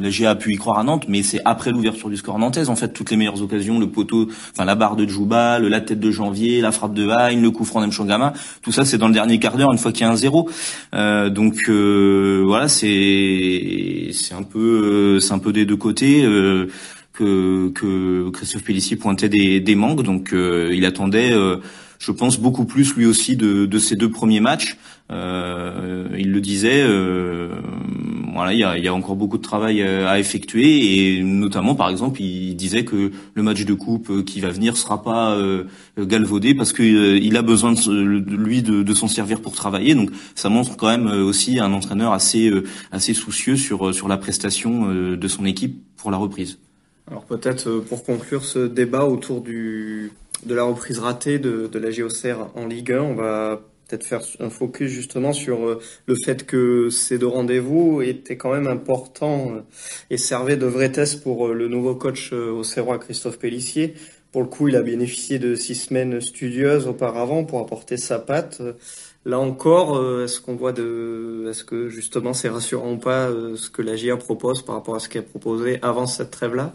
la 0.00 0.08
GA 0.08 0.30
a 0.30 0.34
pu 0.36 0.52
y 0.52 0.56
croire 0.56 0.78
à 0.78 0.84
Nantes, 0.84 1.06
mais 1.08 1.24
c'est 1.24 1.40
après 1.44 1.72
l'ouverture 1.72 2.08
du 2.10 2.16
score 2.16 2.38
nantaise 2.38 2.68
en 2.68 2.76
fait 2.76 2.92
toutes 2.92 3.10
les 3.10 3.16
meilleures 3.16 3.42
occasions, 3.42 3.80
le 3.80 3.88
poteau, 3.88 4.28
enfin 4.52 4.64
la 4.64 4.76
barre 4.76 4.94
de 4.94 5.04
Djouba, 5.04 5.58
la 5.58 5.80
tête 5.80 5.98
de 5.98 6.12
Janvier, 6.12 6.60
la 6.60 6.70
frappe 6.70 6.94
de 6.94 7.08
Hain, 7.08 7.40
le 7.40 7.50
coup 7.50 7.64
franc 7.64 7.80
d'Emchangama, 7.80 8.34
tout 8.62 8.70
ça 8.70 8.84
c'est 8.84 8.98
dans 8.98 9.08
le 9.08 9.14
dernier 9.14 9.40
quart 9.40 9.56
d'heure 9.56 9.72
une 9.72 9.78
fois 9.78 9.90
qu'il 9.90 10.02
y 10.02 10.08
a 10.08 10.12
un 10.12 10.16
zéro. 10.16 10.48
donc 10.92 11.68
voilà, 11.68 12.68
c'est 12.68 14.10
c'est 14.12 14.34
un 14.34 14.44
peu 14.44 15.18
c'est 15.18 15.32
un 15.32 15.40
peu 15.40 15.52
des 15.52 15.64
deux 15.66 15.76
côtés. 15.76 16.22
que, 17.12 17.68
que 17.70 18.30
Christophe 18.30 18.64
Pellissier 18.64 18.96
pointait 18.96 19.28
des, 19.28 19.60
des 19.60 19.74
manques, 19.76 20.02
donc 20.02 20.32
il 20.34 20.84
attendait 20.84 21.32
je 22.04 22.12
pense 22.12 22.38
beaucoup 22.38 22.66
plus 22.66 22.94
lui 22.96 23.06
aussi 23.06 23.34
de, 23.34 23.64
de 23.64 23.78
ces 23.78 23.96
deux 23.96 24.10
premiers 24.10 24.40
matchs. 24.40 24.76
Euh, 25.10 26.06
il 26.18 26.32
le 26.32 26.40
disait, 26.40 26.82
euh, 26.82 27.48
voilà, 28.34 28.52
il 28.52 28.58
y 28.58 28.64
a, 28.64 28.76
y 28.76 28.88
a, 28.88 28.94
encore 28.94 29.16
beaucoup 29.16 29.38
de 29.38 29.42
travail 29.42 29.80
euh, 29.80 30.06
à 30.06 30.18
effectuer 30.18 31.16
et 31.16 31.22
notamment, 31.22 31.74
par 31.74 31.88
exemple, 31.88 32.20
il 32.20 32.56
disait 32.56 32.84
que 32.84 33.10
le 33.32 33.42
match 33.42 33.64
de 33.64 33.72
coupe 33.72 34.10
euh, 34.10 34.22
qui 34.22 34.40
va 34.40 34.50
venir 34.50 34.76
sera 34.76 35.02
pas 35.02 35.32
euh, 35.32 35.64
galvaudé 35.98 36.54
parce 36.54 36.74
que 36.74 36.82
il 36.82 37.36
a 37.38 37.42
besoin 37.42 37.72
de, 37.72 38.36
lui 38.36 38.62
de, 38.62 38.82
de 38.82 38.94
s'en 38.94 39.08
servir 39.08 39.40
pour 39.40 39.54
travailler. 39.54 39.94
Donc, 39.94 40.10
ça 40.34 40.50
montre 40.50 40.76
quand 40.76 40.88
même 40.88 41.06
aussi 41.06 41.58
un 41.58 41.72
entraîneur 41.72 42.12
assez 42.12 42.52
assez 42.92 43.14
soucieux 43.14 43.56
sur 43.56 43.94
sur 43.94 44.08
la 44.08 44.18
prestation 44.18 44.92
de 44.92 45.28
son 45.28 45.46
équipe 45.46 45.82
pour 45.96 46.10
la 46.10 46.18
reprise. 46.18 46.58
Alors 47.10 47.24
peut-être 47.24 47.80
pour 47.88 48.04
conclure 48.04 48.44
ce 48.44 48.66
débat 48.66 49.04
autour 49.04 49.42
du 49.42 50.12
de 50.44 50.54
la 50.54 50.64
reprise 50.64 50.98
ratée 50.98 51.38
de, 51.38 51.78
la 51.78 51.90
Géocère 51.90 52.48
en 52.54 52.66
Ligue 52.66 52.92
1. 52.92 53.02
On 53.02 53.14
va 53.14 53.60
peut-être 53.88 54.04
faire 54.04 54.20
un 54.40 54.50
focus 54.50 54.90
justement 54.90 55.32
sur 55.32 55.66
euh, 55.66 55.80
le 56.06 56.14
fait 56.14 56.46
que 56.46 56.88
ces 56.90 57.18
deux 57.18 57.26
rendez-vous 57.26 58.02
étaient 58.02 58.36
quand 58.36 58.52
même 58.52 58.66
importants 58.66 59.52
euh, 59.54 59.60
et 60.10 60.16
servaient 60.16 60.56
de 60.56 60.66
vrais 60.66 60.90
tests 60.90 61.22
pour 61.22 61.48
euh, 61.48 61.54
le 61.54 61.68
nouveau 61.68 61.94
coach 61.94 62.32
au 62.32 62.62
Serrois 62.64 62.98
Christophe 62.98 63.38
Pellissier. 63.38 63.94
Pour 64.32 64.42
le 64.42 64.48
coup, 64.48 64.68
il 64.68 64.76
a 64.76 64.82
bénéficié 64.82 65.38
de 65.38 65.54
six 65.54 65.74
semaines 65.74 66.20
studieuses 66.20 66.88
auparavant 66.88 67.44
pour 67.44 67.60
apporter 67.60 67.96
sa 67.96 68.18
patte. 68.18 68.62
Là 69.26 69.38
encore, 69.38 70.22
est-ce 70.22 70.40
qu'on 70.40 70.56
voit 70.56 70.72
de, 70.72 71.46
est-ce 71.48 71.62
que 71.62 71.88
justement 71.88 72.34
c'est 72.34 72.48
rassurant 72.48 72.92
ou 72.92 72.96
pas 72.98 73.30
ce 73.54 73.70
que 73.70 73.80
la 73.80 73.94
GIA 73.94 74.16
propose 74.16 74.62
par 74.62 74.74
rapport 74.74 74.96
à 74.96 74.98
ce 74.98 75.08
qu'elle 75.08 75.24
proposé 75.24 75.78
avant 75.82 76.06
cette 76.06 76.32
trêve-là? 76.32 76.74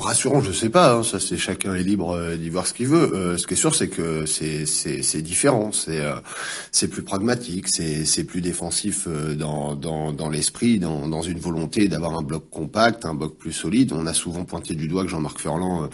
Rassurant, 0.00 0.40
je 0.40 0.52
sais 0.52 0.68
pas. 0.68 0.94
Hein, 0.94 1.02
ça, 1.02 1.20
c'est 1.20 1.36
chacun 1.36 1.74
est 1.74 1.82
libre 1.82 2.10
euh, 2.10 2.36
d'y 2.36 2.48
voir 2.48 2.66
ce 2.66 2.74
qu'il 2.74 2.88
veut. 2.88 3.14
Euh, 3.14 3.36
ce 3.36 3.46
qui 3.46 3.54
est 3.54 3.56
sûr, 3.56 3.74
c'est 3.74 3.88
que 3.88 4.26
c'est 4.26 4.66
c'est 4.66 5.22
différent. 5.22 5.72
C'est 5.72 6.00
euh, 6.00 6.14
c'est 6.70 6.88
plus 6.88 7.02
pragmatique. 7.02 7.68
C'est 7.68 8.04
c'est 8.04 8.24
plus 8.24 8.40
défensif 8.40 9.08
dans 9.36 9.74
dans 9.74 10.12
dans 10.12 10.28
l'esprit, 10.28 10.78
dans 10.78 11.08
dans 11.08 11.22
une 11.22 11.38
volonté 11.38 11.88
d'avoir 11.88 12.16
un 12.16 12.22
bloc 12.22 12.48
compact, 12.50 13.04
un 13.04 13.14
bloc 13.14 13.36
plus 13.36 13.52
solide. 13.52 13.92
On 13.92 14.06
a 14.06 14.14
souvent 14.14 14.44
pointé 14.44 14.74
du 14.74 14.88
doigt 14.88 15.04
que 15.04 15.10
Jean-Marc 15.10 15.40
Furlan, 15.40 15.88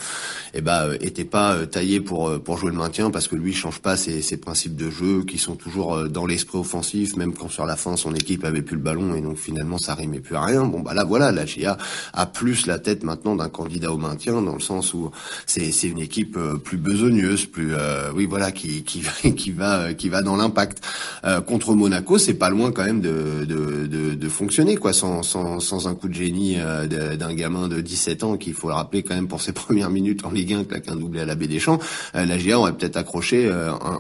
eh 0.55 0.61
ben, 0.61 0.97
était 1.01 1.25
pas 1.25 1.67
taillé 1.67 2.01
pour 2.01 2.41
pour 2.43 2.59
jouer 2.59 2.71
le 2.71 2.77
maintien 2.77 3.11
parce 3.11 3.29
que 3.29 3.37
lui 3.37 3.53
change 3.53 3.81
pas 3.81 3.97
ses 3.97 4.23
ses 4.23 4.37
principes 4.37 4.77
de 4.77 4.91
jeu 4.91 5.25
qui 5.25 5.39
sont 5.39 5.57
toujours 5.57 6.09
dans 6.09 6.27
l'esprit 6.27 6.59
offensif, 6.59 7.17
même 7.17 7.33
quand 7.33 7.49
sur 7.49 7.67
la 7.67 7.77
fin 7.77 7.97
son 7.97 8.15
équipe 8.15 8.45
avait 8.45 8.63
plus 8.63 8.77
le 8.77 8.83
ballon 8.83 9.15
et 9.15 9.21
donc 9.21 9.37
finalement 9.37 9.79
ça 9.79 9.95
rimait 9.95 10.21
plus 10.21 10.37
à 10.37 10.43
rien. 10.43 10.65
Bon 10.65 10.81
bah 10.81 10.95
là 10.95 11.05
voilà, 11.05 11.33
la 11.33 11.47
GIA 11.47 11.77
a 12.13 12.27
plus 12.27 12.67
la 12.67 12.79
tête 12.79 13.03
maintenant 13.03 13.37
d'un 13.37 13.49
candidat 13.49 13.88
au 13.91 13.99
maintien 13.99 14.41
dans 14.43 14.55
le 14.55 14.61
sens 14.61 14.95
où 14.95 15.11
c'est 15.47 15.89
une 15.89 15.99
équipe 15.99 16.37
euh, 16.37 16.57
plus 16.57 16.77
besogneuse, 16.77 17.47
plus 17.47 17.75
euh, 17.75 18.11
oui 18.15 18.27
voilà 18.27 18.53
qui 18.53 18.83
qui 18.83 19.03
qui 19.37 19.51
va 19.51 19.95
qui 19.95 20.09
va 20.09 20.23
dans 20.23 20.37
l'impact. 20.37 20.83
Euh, 21.25 21.41
contre 21.41 21.75
Monaco, 21.75 22.19
c'est 22.19 22.35
pas 22.35 22.51
loin 22.51 22.73
quand 22.73 22.85
même 22.85 23.01
de 23.01 23.45
de, 23.45 24.15
de, 24.15 24.29
fonctionner 24.29 24.77
quoi 24.77 24.93
sans, 24.93 25.23
sans 25.23 25.61
sans 25.61 25.89
un 25.89 25.95
coup 25.95 26.09
de 26.09 26.15
génie 26.15 26.57
d'un 26.57 27.35
gamin 27.35 27.69
de 27.69 27.81
17 27.81 28.25
ans 28.25 28.37
qu'il 28.37 28.53
faut 28.55 28.69
le 28.69 28.75
rappeler 28.75 29.03
quand 29.03 29.15
même 29.15 29.29
pour 29.29 29.41
ses 29.41 29.53
premières 29.61 29.91
minutes 29.91 30.25
en 30.25 30.31
Ligue 30.31 30.53
1 30.53 30.65
claque 30.65 30.89
un 30.89 30.97
doublé 30.97 31.21
à 31.21 31.25
la 31.25 31.35
Baie 31.35 31.47
des 31.47 31.59
Champs. 31.59 31.79
la 32.15 32.39
GA 32.39 32.59
aurait 32.59 32.73
peut-être 32.73 32.97
accroché 32.97 33.51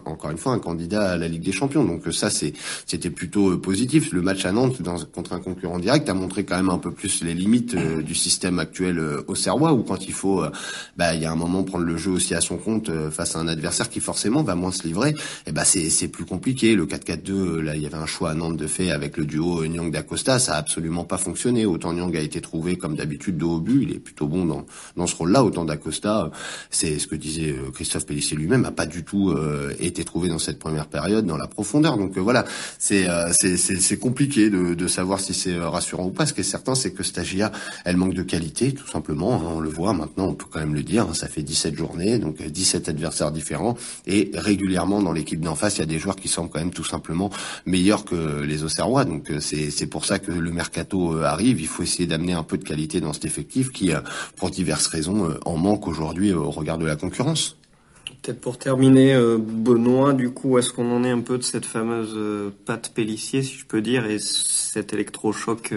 encore 0.04 0.30
une 0.30 0.38
fois 0.38 0.52
un 0.52 0.58
candidat 0.58 1.12
à 1.12 1.16
la 1.16 1.28
Ligue 1.28 1.42
des 1.42 1.52
Champions. 1.52 1.84
Donc 1.84 2.02
ça 2.12 2.30
c'est 2.30 2.52
c'était 2.86 3.10
plutôt 3.10 3.56
positif. 3.58 4.12
Le 4.12 4.22
match 4.22 4.44
à 4.44 4.52
Nantes 4.52 4.76
contre 5.12 5.32
un 5.32 5.40
concurrent 5.40 5.78
direct 5.78 6.08
a 6.08 6.14
montré 6.14 6.44
quand 6.44 6.56
même 6.56 6.70
un 6.70 6.78
peu 6.78 6.90
plus 6.90 7.22
les 7.24 7.34
limites 7.34 7.74
du 7.76 8.14
système 8.14 8.58
actuel 8.58 9.00
au 9.26 9.34
Serrois 9.34 9.72
ou 9.78 9.82
quand 9.82 10.06
il 10.06 10.12
faut, 10.12 10.42
euh, 10.42 10.50
bah, 10.96 11.14
il 11.14 11.22
y 11.22 11.24
a 11.24 11.32
un 11.32 11.36
moment 11.36 11.62
prendre 11.62 11.84
le 11.84 11.96
jeu 11.96 12.10
aussi 12.10 12.34
à 12.34 12.40
son 12.40 12.56
compte 12.56 12.88
euh, 12.88 13.10
face 13.10 13.36
à 13.36 13.38
un 13.38 13.48
adversaire 13.48 13.88
qui 13.88 14.00
forcément 14.00 14.42
va 14.42 14.54
moins 14.54 14.72
se 14.72 14.82
livrer, 14.82 15.10
et 15.10 15.14
eh 15.46 15.52
bah 15.52 15.64
c'est 15.64 16.08
plus 16.08 16.24
compliqué. 16.24 16.74
Le 16.74 16.86
4-4-2, 16.86 17.30
euh, 17.30 17.60
là 17.60 17.76
il 17.76 17.82
y 17.82 17.86
avait 17.86 17.96
un 17.96 18.06
choix 18.06 18.30
à 18.30 18.34
Nantes 18.34 18.56
de 18.56 18.66
fait 18.66 18.90
avec 18.90 19.16
le 19.16 19.24
duo 19.24 19.66
Nyang 19.66 19.90
d'Acosta, 19.90 20.38
ça 20.38 20.54
a 20.54 20.58
absolument 20.58 21.04
pas 21.04 21.18
fonctionné. 21.18 21.66
Autant 21.66 21.92
Nyang 21.92 22.14
a 22.16 22.20
été 22.20 22.40
trouvé 22.40 22.76
comme 22.76 22.96
d'habitude 22.96 23.38
de 23.38 23.44
haut 23.44 23.60
but, 23.60 23.82
il 23.82 23.92
est 23.92 23.98
plutôt 23.98 24.26
bon 24.26 24.44
dans 24.44 24.66
dans 24.96 25.06
ce 25.06 25.16
rôle-là. 25.16 25.44
Autant 25.44 25.64
d'Acosta, 25.64 26.30
c'est 26.70 26.98
ce 26.98 27.06
que 27.06 27.14
disait 27.14 27.54
Christophe 27.74 28.06
Pellissier 28.06 28.36
lui-même, 28.36 28.64
a 28.64 28.70
pas 28.72 28.86
du 28.86 29.04
tout 29.04 29.34
été 29.78 30.04
trouvé 30.04 30.28
dans 30.28 30.38
cette 30.38 30.58
première 30.58 30.86
période 30.86 31.26
dans 31.26 31.36
la 31.36 31.46
profondeur. 31.46 31.96
Donc 31.96 32.18
voilà, 32.18 32.44
c'est 32.78 33.06
c'est 33.32 33.56
c'est 33.56 33.98
compliqué 33.98 34.50
de, 34.50 34.74
de 34.74 34.86
savoir 34.88 35.20
si 35.20 35.34
c'est 35.34 35.58
rassurant 35.58 36.06
ou 36.06 36.10
pas. 36.10 36.26
Ce 36.26 36.34
qui 36.34 36.40
est 36.40 36.44
certain, 36.44 36.74
c'est 36.74 36.92
que 36.92 37.02
Stagia, 37.02 37.52
elle 37.84 37.96
manque 37.96 38.14
de 38.14 38.22
qualité, 38.22 38.72
tout 38.72 38.88
simplement. 38.88 39.34
Hein 39.34 39.57
on 39.58 39.60
le 39.60 39.68
voit 39.68 39.92
maintenant, 39.92 40.28
on 40.28 40.34
peut 40.34 40.46
quand 40.48 40.60
même 40.60 40.74
le 40.74 40.84
dire, 40.84 41.08
hein, 41.10 41.14
ça 41.14 41.26
fait 41.26 41.42
17 41.42 41.76
journées, 41.76 42.18
donc 42.18 42.40
17 42.40 42.88
adversaires 42.88 43.32
différents, 43.32 43.76
et 44.06 44.30
régulièrement 44.34 45.02
dans 45.02 45.12
l'équipe 45.12 45.40
d'en 45.40 45.56
face, 45.56 45.76
il 45.76 45.80
y 45.80 45.82
a 45.82 45.86
des 45.86 45.98
joueurs 45.98 46.14
qui 46.14 46.28
semblent 46.28 46.48
quand 46.48 46.60
même 46.60 46.70
tout 46.70 46.84
simplement 46.84 47.30
meilleurs 47.66 48.04
que 48.04 48.42
les 48.42 48.62
Auxerrois, 48.62 49.04
donc 49.04 49.30
euh, 49.30 49.40
c'est 49.40 49.86
pour 49.86 50.04
ça 50.04 50.20
que 50.20 50.30
le 50.30 50.52
mercato 50.52 51.14
euh, 51.14 51.24
arrive, 51.24 51.60
il 51.60 51.66
faut 51.66 51.82
essayer 51.82 52.06
d'amener 52.06 52.34
un 52.34 52.44
peu 52.44 52.56
de 52.56 52.64
qualité 52.64 53.00
dans 53.00 53.12
cet 53.12 53.24
effectif 53.24 53.72
qui, 53.72 53.92
euh, 53.92 54.00
pour 54.36 54.50
diverses 54.50 54.86
raisons, 54.86 55.34
en 55.44 55.56
manque 55.56 55.88
aujourd'hui 55.88 56.32
au 56.32 56.50
regard 56.50 56.78
de 56.78 56.86
la 56.86 56.94
concurrence. 56.94 57.56
Peut-être 58.22 58.40
pour 58.40 58.58
terminer, 58.58 59.16
Benoît, 59.38 60.12
du 60.12 60.30
coup, 60.30 60.58
est-ce 60.58 60.72
qu'on 60.72 60.90
en 60.92 61.04
est 61.04 61.10
un 61.10 61.20
peu 61.20 61.38
de 61.38 61.42
cette 61.42 61.64
fameuse 61.64 62.16
patte 62.64 62.92
Pellissier, 62.94 63.42
si 63.42 63.54
je 63.54 63.66
peux 63.66 63.80
dire, 63.80 64.06
et 64.06 64.18
cet 64.18 64.92
électrochoc 64.92 65.74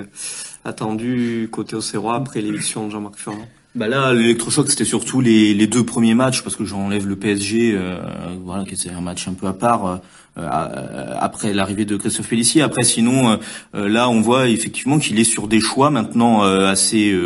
attendu 0.64 1.50
côté 1.52 1.76
Auxerrois 1.76 2.16
après 2.16 2.42
l'éviction 2.42 2.88
de 2.88 2.92
Jean-Marc 2.92 3.18
Furlan 3.18 3.48
bah 3.74 3.88
là, 3.88 4.14
l'électrochoc, 4.14 4.70
c'était 4.70 4.84
surtout 4.84 5.22
les, 5.22 5.54
les, 5.54 5.66
deux 5.66 5.86
premiers 5.86 6.14
matchs, 6.14 6.42
parce 6.42 6.58
que 6.58 6.66
j'enlève 6.66 7.08
le 7.08 7.16
PSG, 7.16 7.74
euh, 7.74 7.98
voilà, 8.44 8.66
qui 8.66 8.74
était 8.74 8.90
un 8.90 9.00
match 9.00 9.30
un 9.30 9.34
peu 9.34 9.48
à 9.48 9.54
part, 9.54 9.86
euh, 9.86 9.98
euh, 10.38 11.16
après 11.18 11.54
l'arrivée 11.54 11.86
de 11.86 11.96
Christophe 11.96 12.28
Pellissier. 12.28 12.64
Après, 12.64 12.84
sinon, 12.84 13.40
là, 13.74 14.10
on 14.10 14.20
voit 14.20 14.50
effectivement 14.50 15.00
qu'il 15.00 15.20
est 15.20 15.26
sur 15.26 15.48
des 15.48 15.62
choix 15.62 15.90
maintenant 15.90 16.44
assez 16.44 17.18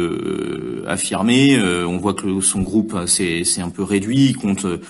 affirmés. 0.87 1.59
on 1.59 1.97
voit 1.97 2.13
que 2.13 2.41
son 2.41 2.61
groupe 2.61 2.95
s'est 3.07 3.43
un 3.59 3.69
peu 3.69 3.83
réduit, 3.83 4.27
il 4.29 4.37
compte 4.37 4.65
euh, 4.65 4.81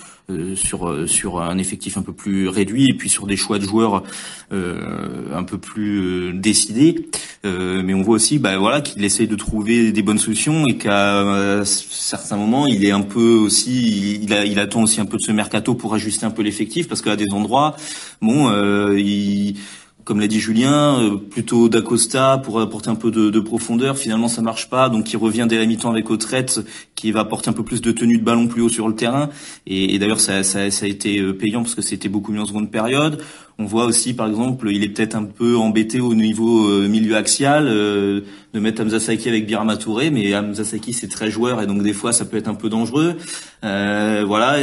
sur 0.56 0.90
euh, 0.90 1.08
sur 1.08 1.42
un 1.42 1.58
effectif 1.58 1.98
un 1.98 2.02
peu 2.02 2.14
plus 2.14 2.48
réduit 2.48 2.90
et 2.90 2.94
puis 2.94 3.10
sur 3.10 3.28
des 3.28 3.38
choix 3.38 3.60
de 3.60 3.66
joueurs 3.66 4.04
euh, 4.52 5.36
un 5.36 5.44
peu 5.44 5.58
plus 5.58 6.34
décidés. 6.34 7.08
mais 7.44 7.94
on 7.94 8.02
voit 8.02 8.16
aussi, 8.16 8.40
bah, 8.40 8.58
voilà, 8.58 8.82
qu'il 8.82 9.04
essaye 9.04 9.28
de 9.28 9.36
trouver 9.36 9.92
des 9.92 10.02
bonnes 10.02 10.18
solutions 10.18 10.66
et 10.68 10.78
qu'à 10.78 11.64
certains 11.64 12.38
moments, 12.38 12.66
il 12.66 12.84
est 12.84 12.92
un 12.92 13.02
peu 13.02 13.36
aussi, 13.36 14.20
il, 14.22 14.34
a, 14.34 14.46
il 14.46 14.60
attend 14.60 14.82
aussi 14.84 15.00
un 15.00 15.06
peu 15.06 15.18
de 15.18 15.22
ce 15.22 15.32
mercato 15.32 15.76
pour 15.76 15.94
ajuster 15.94 16.26
un 16.26 16.32
peu 16.32 16.42
l'effectif 16.42 16.88
parce 16.88 17.02
qu'à 17.02 17.16
des 17.16 17.32
endroits, 17.32 17.76
bon, 18.22 18.52
il 18.98 19.58
comme 20.06 20.20
l'a 20.20 20.28
dit 20.28 20.40
Julien, 20.40 21.02
euh, 21.02 21.18
plutôt 21.18 21.68
d'Acosta 21.68 22.38
pour 22.38 22.62
apporter 22.62 22.90
un 22.90 22.96
peu 22.96 23.10
de, 23.10 23.40
profondeur. 23.40 23.98
Finalement, 23.98 24.28
ça 24.28 24.42
marche 24.42 24.70
pas, 24.70 24.88
donc 24.88 25.12
il 25.12 25.18
revient 25.18 25.48
dès 25.50 25.58
la 25.58 25.66
mi-temps 25.66 25.90
avec 25.90 26.10
Autrette, 26.12 26.62
qui 26.96 27.12
va 27.12 27.22
apporter 27.22 27.50
un 27.50 27.54
peu 27.54 27.64
plus 27.64 27.82
de 27.82 27.92
tenue 27.92 28.20
de 28.20 28.24
ballon 28.24 28.48
plus 28.48 28.62
haut 28.62 28.70
sur 28.70 28.88
le 28.88 28.96
terrain. 28.96 29.30
Et, 29.66 29.98
d'ailleurs, 29.98 30.20
ça, 30.20 30.44
ça, 30.44 30.60
a 30.62 30.88
été 30.88 31.20
euh, 31.20 31.34
payant 31.34 31.64
parce 31.64 31.76
que 31.76 31.82
c'était 31.82 32.08
beaucoup 32.08 32.32
mieux 32.32 32.40
en 32.40 32.46
seconde 32.46 32.72
période. 32.72 33.22
On 33.58 33.64
voit 33.64 33.86
aussi, 33.86 34.14
par 34.14 34.28
exemple, 34.28 34.70
il 34.70 34.84
est 34.84 34.90
peut-être 34.90 35.16
un 35.16 35.24
peu 35.24 35.56
embêté 35.56 36.02
au 36.02 36.14
niveau 36.14 36.68
euh, 36.68 36.90
milieu 36.90 37.16
axial 37.16 37.68
euh, 37.70 38.20
de 38.54 38.60
mettre 38.60 38.82
Hamza 38.82 39.00
Saki 39.00 39.30
avec 39.30 39.46
Birama 39.46 39.78
Touré, 39.78 40.10
mais 40.10 40.36
Hamza 40.36 40.66
Saki 40.66 40.92
c'est 40.92 41.08
très 41.08 41.32
joueur 41.32 41.62
et 41.62 41.66
donc 41.66 41.82
des 41.82 41.94
fois 41.94 42.12
ça 42.12 42.26
peut 42.26 42.36
être 42.36 42.50
un 42.50 42.56
peu 42.56 42.68
dangereux. 42.68 43.16
Euh, 43.64 44.26
voilà, 44.28 44.58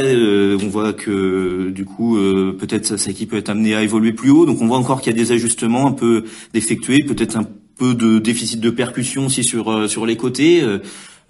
on 0.61 0.67
voit 0.67 0.93
que 0.93 1.71
du 1.71 1.85
coup 1.85 2.17
peut-être 2.59 2.97
Saki 2.97 3.25
peut 3.25 3.37
être 3.37 3.49
amené 3.49 3.73
à 3.73 3.81
évoluer 3.81 4.13
plus 4.13 4.29
haut. 4.29 4.45
Donc 4.45 4.61
on 4.61 4.67
voit 4.67 4.77
encore 4.77 5.01
qu'il 5.01 5.11
y 5.11 5.15
a 5.15 5.19
des 5.19 5.31
ajustements 5.31 5.87
un 5.87 5.93
peu 5.93 6.25
d'effectuer, 6.53 7.03
peut-être 7.03 7.35
un 7.35 7.47
peu 7.77 7.95
de 7.95 8.19
déficit 8.19 8.59
de 8.59 8.69
percussion 8.69 9.25
aussi 9.25 9.43
sur 9.43 9.89
sur 9.89 10.05
les 10.05 10.17
côtés. 10.17 10.63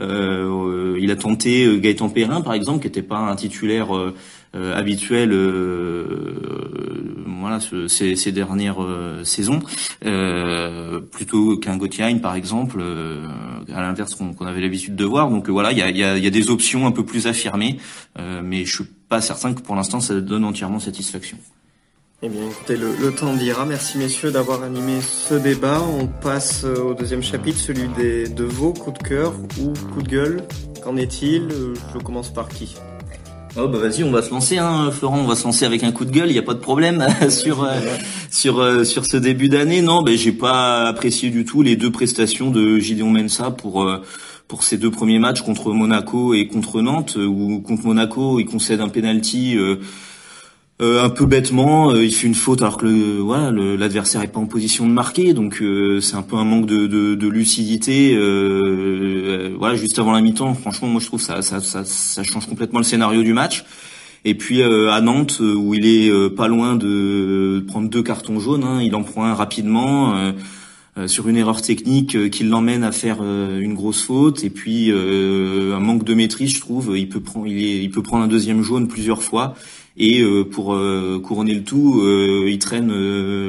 Euh, 0.01 0.97
il 0.99 1.11
a 1.11 1.15
tenté 1.15 1.79
Gaëtan 1.79 2.09
Perrin, 2.09 2.41
par 2.41 2.53
exemple, 2.53 2.81
qui 2.81 2.87
n'était 2.87 3.03
pas 3.03 3.19
un 3.19 3.35
titulaire 3.35 3.89
euh, 4.55 4.75
habituel 4.75 5.31
voilà 7.39 7.59
ces, 7.87 8.15
ces, 8.15 8.31
dernières 8.31 8.77
saisons 9.23 9.61
plutôt 11.11 11.57
qu'un 11.57 11.77
Gauthier 11.77 12.15
par 12.15 12.35
exemple 12.35 12.81
à 13.73 13.81
l'inverse 13.81 14.15
qu'on 14.15 14.45
avait 14.45 14.61
l'habitude 14.61 14.95
de 14.95 15.05
voir 15.05 15.29
donc 15.29 15.49
voilà 15.49 15.71
il 15.71 15.77
y 15.77 16.03
a, 16.03 16.29
des 16.29 16.49
options 16.49 16.87
un 16.87 16.91
peu 16.91 17.05
plus 17.05 17.27
affirmées 17.27 17.77
mais 18.17 18.65
je 18.65 18.75
suis 18.75 18.85
pas 19.09 19.21
certain 19.21 19.53
que 19.53 19.61
pour 19.61 19.75
l'instant 19.75 19.99
ça 19.99 20.19
donne 20.19 20.45
entièrement 20.45 20.79
satisfaction 20.79 21.37
Eh 22.25 22.29
bien, 22.29 22.47
écoutez, 22.49 22.77
le, 22.77 23.11
temps 23.13 23.33
dira. 23.33 23.65
Merci 23.65 23.97
messieurs 23.97 24.31
d'avoir 24.31 24.63
animé 24.63 25.01
ce 25.01 25.33
débat. 25.33 25.81
On 25.81 26.07
passe 26.07 26.63
euh, 26.63 26.81
au 26.81 26.93
deuxième 26.93 27.21
chapitre, 27.21 27.59
celui 27.59 27.89
des, 27.89 28.29
de 28.29 28.45
vos 28.45 28.71
coups 28.71 28.97
de 28.97 29.03
cœur 29.03 29.33
ou 29.59 29.73
coups 29.91 30.05
de 30.05 30.09
gueule. 30.09 30.43
Qu'en 30.81 30.95
est-il? 30.95 31.49
Je 31.93 31.99
commence 31.99 32.33
par 32.33 32.47
qui? 32.47 32.77
Oh 33.55 33.67
bah 33.67 33.77
vas-y, 33.77 34.03
on 34.03 34.09
va 34.09 34.23
se 34.23 34.31
lancer, 34.31 34.57
hein, 34.57 34.89
Florent. 34.91 35.19
On 35.19 35.27
va 35.27 35.35
se 35.35 35.43
lancer 35.43 35.63
avec 35.65 35.83
un 35.83 35.91
coup 35.91 36.05
de 36.05 36.11
gueule. 36.11 36.29
Il 36.29 36.33
n'y 36.33 36.39
a 36.39 36.43
pas 36.43 36.55
de 36.55 36.59
problème 36.59 37.05
sur 37.29 37.63
euh, 37.63 37.79
sur 38.31 38.59
euh, 38.59 38.83
sur 38.83 39.05
ce 39.05 39.15
début 39.17 39.47
d'année. 39.47 39.83
Non, 39.83 40.01
ben 40.01 40.17
j'ai 40.17 40.31
pas 40.31 40.87
apprécié 40.87 41.29
du 41.29 41.45
tout 41.45 41.61
les 41.61 41.75
deux 41.75 41.91
prestations 41.91 42.49
de 42.49 42.79
Gideon 42.79 43.11
Mensa 43.11 43.51
pour 43.51 43.87
pour 44.47 44.63
ces 44.63 44.77
deux 44.77 44.89
premiers 44.89 45.19
matchs 45.19 45.43
contre 45.43 45.71
Monaco 45.71 46.33
et 46.33 46.47
contre 46.47 46.81
Nantes. 46.81 47.15
Où 47.15 47.61
contre 47.61 47.85
Monaco, 47.85 48.39
il 48.39 48.45
concède 48.45 48.81
un 48.81 48.89
penalty. 48.89 49.55
Euh, 50.81 51.03
un 51.03 51.09
peu 51.09 51.27
bêtement, 51.27 51.91
euh, 51.91 52.03
il 52.03 52.11
fait 52.11 52.25
une 52.25 52.33
faute 52.33 52.63
alors 52.63 52.77
que 52.77 52.87
le, 52.87 53.19
voilà, 53.19 53.51
l'adversaire 53.51 54.23
est 54.23 54.27
pas 54.27 54.39
en 54.39 54.47
position 54.47 54.87
de 54.87 54.91
marquer, 54.91 55.33
donc 55.33 55.61
euh, 55.61 56.01
c'est 56.01 56.15
un 56.15 56.23
peu 56.23 56.35
un 56.35 56.45
manque 56.45 56.65
de, 56.65 56.87
de, 56.87 57.13
de 57.13 57.27
lucidité. 57.27 58.17
voilà, 59.57 59.75
juste 59.75 59.99
avant 59.99 60.11
la 60.11 60.21
mi-temps, 60.21 60.55
franchement, 60.55 60.87
moi 60.87 60.99
je 60.99 61.05
trouve 61.05 61.21
ça, 61.21 61.43
ça, 61.43 61.59
ça, 61.59 61.85
ça 61.85 62.23
change 62.23 62.47
complètement 62.47 62.79
le 62.79 62.85
scénario 62.85 63.21
du 63.21 63.33
match. 63.33 63.65
Et 64.25 64.35
puis 64.35 64.63
à 64.63 65.01
Nantes, 65.01 65.41
où 65.41 65.73
il 65.73 65.85
est 65.85 66.29
pas 66.35 66.47
loin 66.47 66.75
de 66.75 67.63
prendre 67.67 67.89
deux 67.89 68.01
cartons 68.01 68.39
jaunes, 68.39 68.63
hein, 68.63 68.81
il 68.81 68.95
en 68.95 69.03
prend 69.03 69.25
un 69.25 69.33
rapidement. 69.33 70.33
sur 71.07 71.27
une 71.27 71.37
erreur 71.37 71.61
technique 71.61 72.29
qui 72.29 72.43
l'emmène 72.43 72.83
à 72.83 72.91
faire 72.91 73.23
une 73.23 73.73
grosse 73.73 74.03
faute 74.03 74.43
et 74.43 74.49
puis 74.49 74.91
un 74.91 75.79
manque 75.79 76.03
de 76.03 76.13
maîtrise 76.13 76.53
je 76.53 76.61
trouve 76.61 76.95
il 76.95 77.09
peut 77.09 77.19
prendre 77.19 77.47
il, 77.47 77.57
il 77.57 77.89
peut 77.89 78.03
prendre 78.03 78.23
un 78.23 78.27
deuxième 78.27 78.61
jaune 78.61 78.87
plusieurs 78.87 79.23
fois 79.23 79.55
et 79.95 80.21
euh, 80.21 80.43
pour 80.43 80.73
euh, 80.73 81.19
couronner 81.23 81.53
le 81.53 81.63
tout, 81.63 82.01
euh, 82.01 82.47
ils 82.49 82.59
traînent 82.59 82.93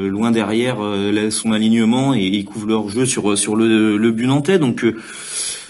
loin 0.08 0.30
derrière 0.30 0.78
son 1.30 1.52
alignement 1.52 2.14
et 2.14 2.24
ils 2.24 2.44
couvrent 2.44 2.68
leur 2.68 2.88
jeu 2.88 3.06
sur 3.06 3.36
sur 3.38 3.56
le, 3.56 3.96
le 3.96 4.10
but 4.10 4.26
nantais. 4.26 4.58
Donc 4.58 4.84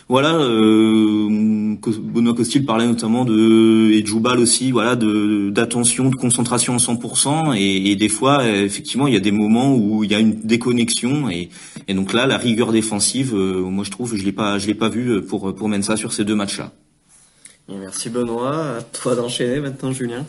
voilà, 0.08 0.34
euh, 0.34 1.76
Benoît 1.80 2.34
Costil 2.34 2.66
parlait 2.66 2.86
notamment 2.86 3.24
de 3.24 3.90
et 3.92 4.04
Djoubal 4.04 4.38
aussi, 4.38 4.70
voilà, 4.70 4.96
de 4.96 5.48
d'attention, 5.50 6.10
de 6.10 6.16
concentration 6.16 6.74
à 6.74 6.78
100%, 6.78 7.56
et, 7.56 7.90
et, 7.90 7.96
des 7.96 8.10
fois, 8.10 8.46
effectivement, 8.46 9.06
il 9.06 9.14
y 9.14 9.16
a 9.16 9.20
des 9.20 9.30
moments 9.30 9.74
où 9.74 10.04
il 10.04 10.10
y 10.10 10.14
a 10.14 10.18
une 10.18 10.34
déconnexion, 10.34 11.30
et, 11.30 11.48
et 11.88 11.94
donc 11.94 12.12
là, 12.12 12.26
la 12.26 12.36
rigueur 12.36 12.70
défensive, 12.70 13.34
moi 13.34 13.84
je 13.84 13.90
trouve, 13.90 14.14
je 14.14 14.24
l'ai 14.24 14.32
pas, 14.32 14.58
je 14.58 14.66
l'ai 14.66 14.74
pas 14.74 14.90
vu 14.90 15.22
pour 15.22 15.54
pour 15.54 15.68
Mensa 15.70 15.96
sur 15.96 16.12
ces 16.12 16.24
deux 16.24 16.34
matchs-là. 16.34 16.72
Merci 17.68 18.10
Benoît, 18.10 18.76
à 18.76 18.82
toi 18.82 19.14
d'enchaîner 19.14 19.60
maintenant, 19.60 19.90
Julien. 19.90 20.26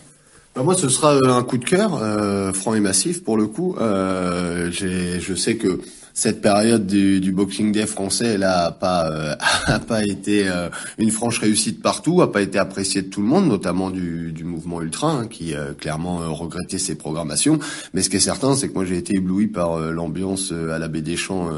Bah, 0.56 0.64
moi, 0.64 0.74
ce 0.74 0.88
sera 0.88 1.16
euh, 1.16 1.34
un 1.34 1.44
coup 1.44 1.58
de 1.58 1.66
cœur, 1.66 2.02
euh, 2.02 2.54
franc 2.54 2.76
et 2.76 2.80
massif 2.80 3.24
pour 3.24 3.36
le 3.36 3.46
coup. 3.46 3.76
Euh, 3.80 4.72
je 4.72 5.36
sais 5.36 5.58
que 5.58 5.82
cette 6.16 6.42
période 6.42 6.88
du, 6.88 7.20
du, 7.20 7.34
Boxing 7.34 7.74
Day 7.74 7.86
français, 7.86 8.36
elle 8.36 8.44
a 8.44 8.72
pas 8.72 9.12
euh, 9.12 9.36
a 9.66 9.80
pas 9.80 10.02
été 10.06 10.48
euh, 10.48 10.70
une 10.98 11.12
franche 11.12 11.40
réussite 11.40 11.82
partout, 11.82 12.22
a 12.22 12.32
pas 12.32 12.42
été 12.42 12.58
appréciée 12.58 13.02
de 13.02 13.10
tout 13.10 13.20
le 13.20 13.28
monde, 13.28 13.48
notamment 13.48 13.90
du, 13.90 14.32
du 14.32 14.46
mouvement 14.46 14.82
ultra, 14.82 15.12
hein, 15.12 15.28
qui 15.28 15.54
euh, 15.54 15.74
clairement 15.74 16.34
regrettait 16.34 16.78
ses 16.78 16.96
programmations. 16.96 17.60
Mais 17.94 18.02
ce 18.02 18.10
qui 18.10 18.16
est 18.16 18.22
certain, 18.22 18.56
c'est 18.56 18.70
que 18.70 18.74
moi 18.74 18.86
j'ai 18.86 18.98
été 18.98 19.18
ébloui 19.18 19.48
par 19.48 19.78
l'ambiance 19.78 20.54
à 20.54 20.80
la 20.80 20.88
Baie 20.88 21.02
des 21.02 21.18
Champs 21.18 21.50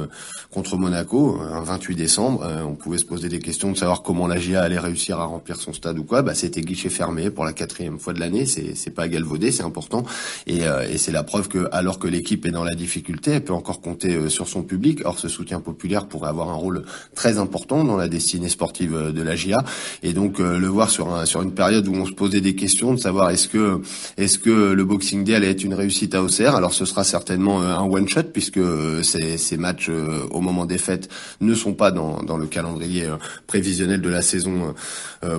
contre 0.50 0.76
Monaco, 0.78 1.40
un 1.40 1.62
28 1.62 1.96
décembre. 1.96 2.48
on 2.68 2.74
pouvait 2.74 2.98
se 2.98 3.06
poser 3.06 3.30
des 3.30 3.40
questions 3.40 3.72
de 3.72 3.78
savoir 3.78 4.02
comment 4.02 4.26
la 4.26 4.40
GIA 4.40 4.64
allait 4.64 4.80
réussir 4.80 5.20
à 5.20 5.26
remplir 5.26 5.58
son 5.58 5.72
stade 5.72 6.00
ou 6.00 6.04
quoi. 6.04 6.24
Bah, 6.24 6.34
c'était 6.34 6.62
guichet 6.62 6.90
fermé 6.90 7.30
pour 7.30 7.46
la 7.46 7.54
quatrième 7.54 8.00
fois 8.00 8.14
de 8.14 8.20
l'année. 8.20 8.48
C'est 8.48 8.76
c'est 8.76 8.92
pas 8.92 9.08
galvaudé, 9.08 9.52
c'est 9.52 9.64
important. 9.64 10.04
Et, 10.48 10.62
et 10.90 10.98
c'est 10.98 11.12
la 11.12 11.24
preuve 11.24 11.48
que 11.48 11.70
alors 11.72 12.00
que 12.00 12.08
l'équipe 12.08 12.46
est 12.48 12.52
dans 12.52 12.64
la 12.64 12.76
difficulté, 12.76 13.32
elle 13.32 13.44
peut 13.44 13.54
encore 13.54 13.82
compter 13.82 14.30
sur 14.30 14.47
son 14.48 14.64
public. 14.64 15.02
Or, 15.06 15.20
ce 15.20 15.28
soutien 15.28 15.60
populaire 15.60 16.08
pourrait 16.08 16.30
avoir 16.30 16.50
un 16.50 16.56
rôle 16.56 16.84
très 17.16 17.38
important 17.38 17.84
dans 17.84 17.98
la 17.98 18.08
destinée 18.08 18.50
sportive 18.50 18.96
euh, 18.96 19.12
de 19.12 19.22
la 19.22 19.36
GIA. 19.36 19.58
Et 20.04 20.14
donc, 20.14 20.40
euh, 20.40 20.58
le 20.58 20.68
voir 20.68 20.90
sur, 20.90 21.14
un, 21.14 21.26
sur 21.26 21.42
une 21.42 21.54
période 21.54 21.88
où 21.88 21.94
on 21.94 22.06
se 22.06 22.12
posait 22.12 22.42
des 22.42 22.56
questions 22.56 22.94
de 22.94 23.00
savoir 23.00 23.30
est-ce 23.30 23.48
que, 23.48 23.82
est-ce 24.18 24.40
que 24.40 24.72
le 24.72 24.86
Boxing 24.86 25.24
Day 25.24 25.36
allait 25.36 25.52
être 25.52 25.64
une 25.64 25.74
réussite 25.74 26.16
à 26.16 26.24
Auxerre. 26.24 26.56
Alors, 26.56 26.74
ce 26.74 26.86
sera 26.86 27.04
certainement 27.04 27.62
euh, 27.62 27.74
un 27.74 27.84
one-shot 27.84 28.24
puisque 28.34 28.60
ces, 29.04 29.38
ces 29.38 29.58
matchs 29.58 29.90
au 30.32 30.42
moment 30.42 30.66
des 30.66 30.78
fêtes 30.78 31.10
ne 31.42 31.54
sont 31.54 31.74
pas 31.74 31.92
dans, 31.92 32.22
dans 32.24 32.38
le 32.38 32.46
calendrier 32.46 33.08
prévisionnel 33.48 34.02
de 34.02 34.10
la 34.10 34.22
saison 34.22 34.74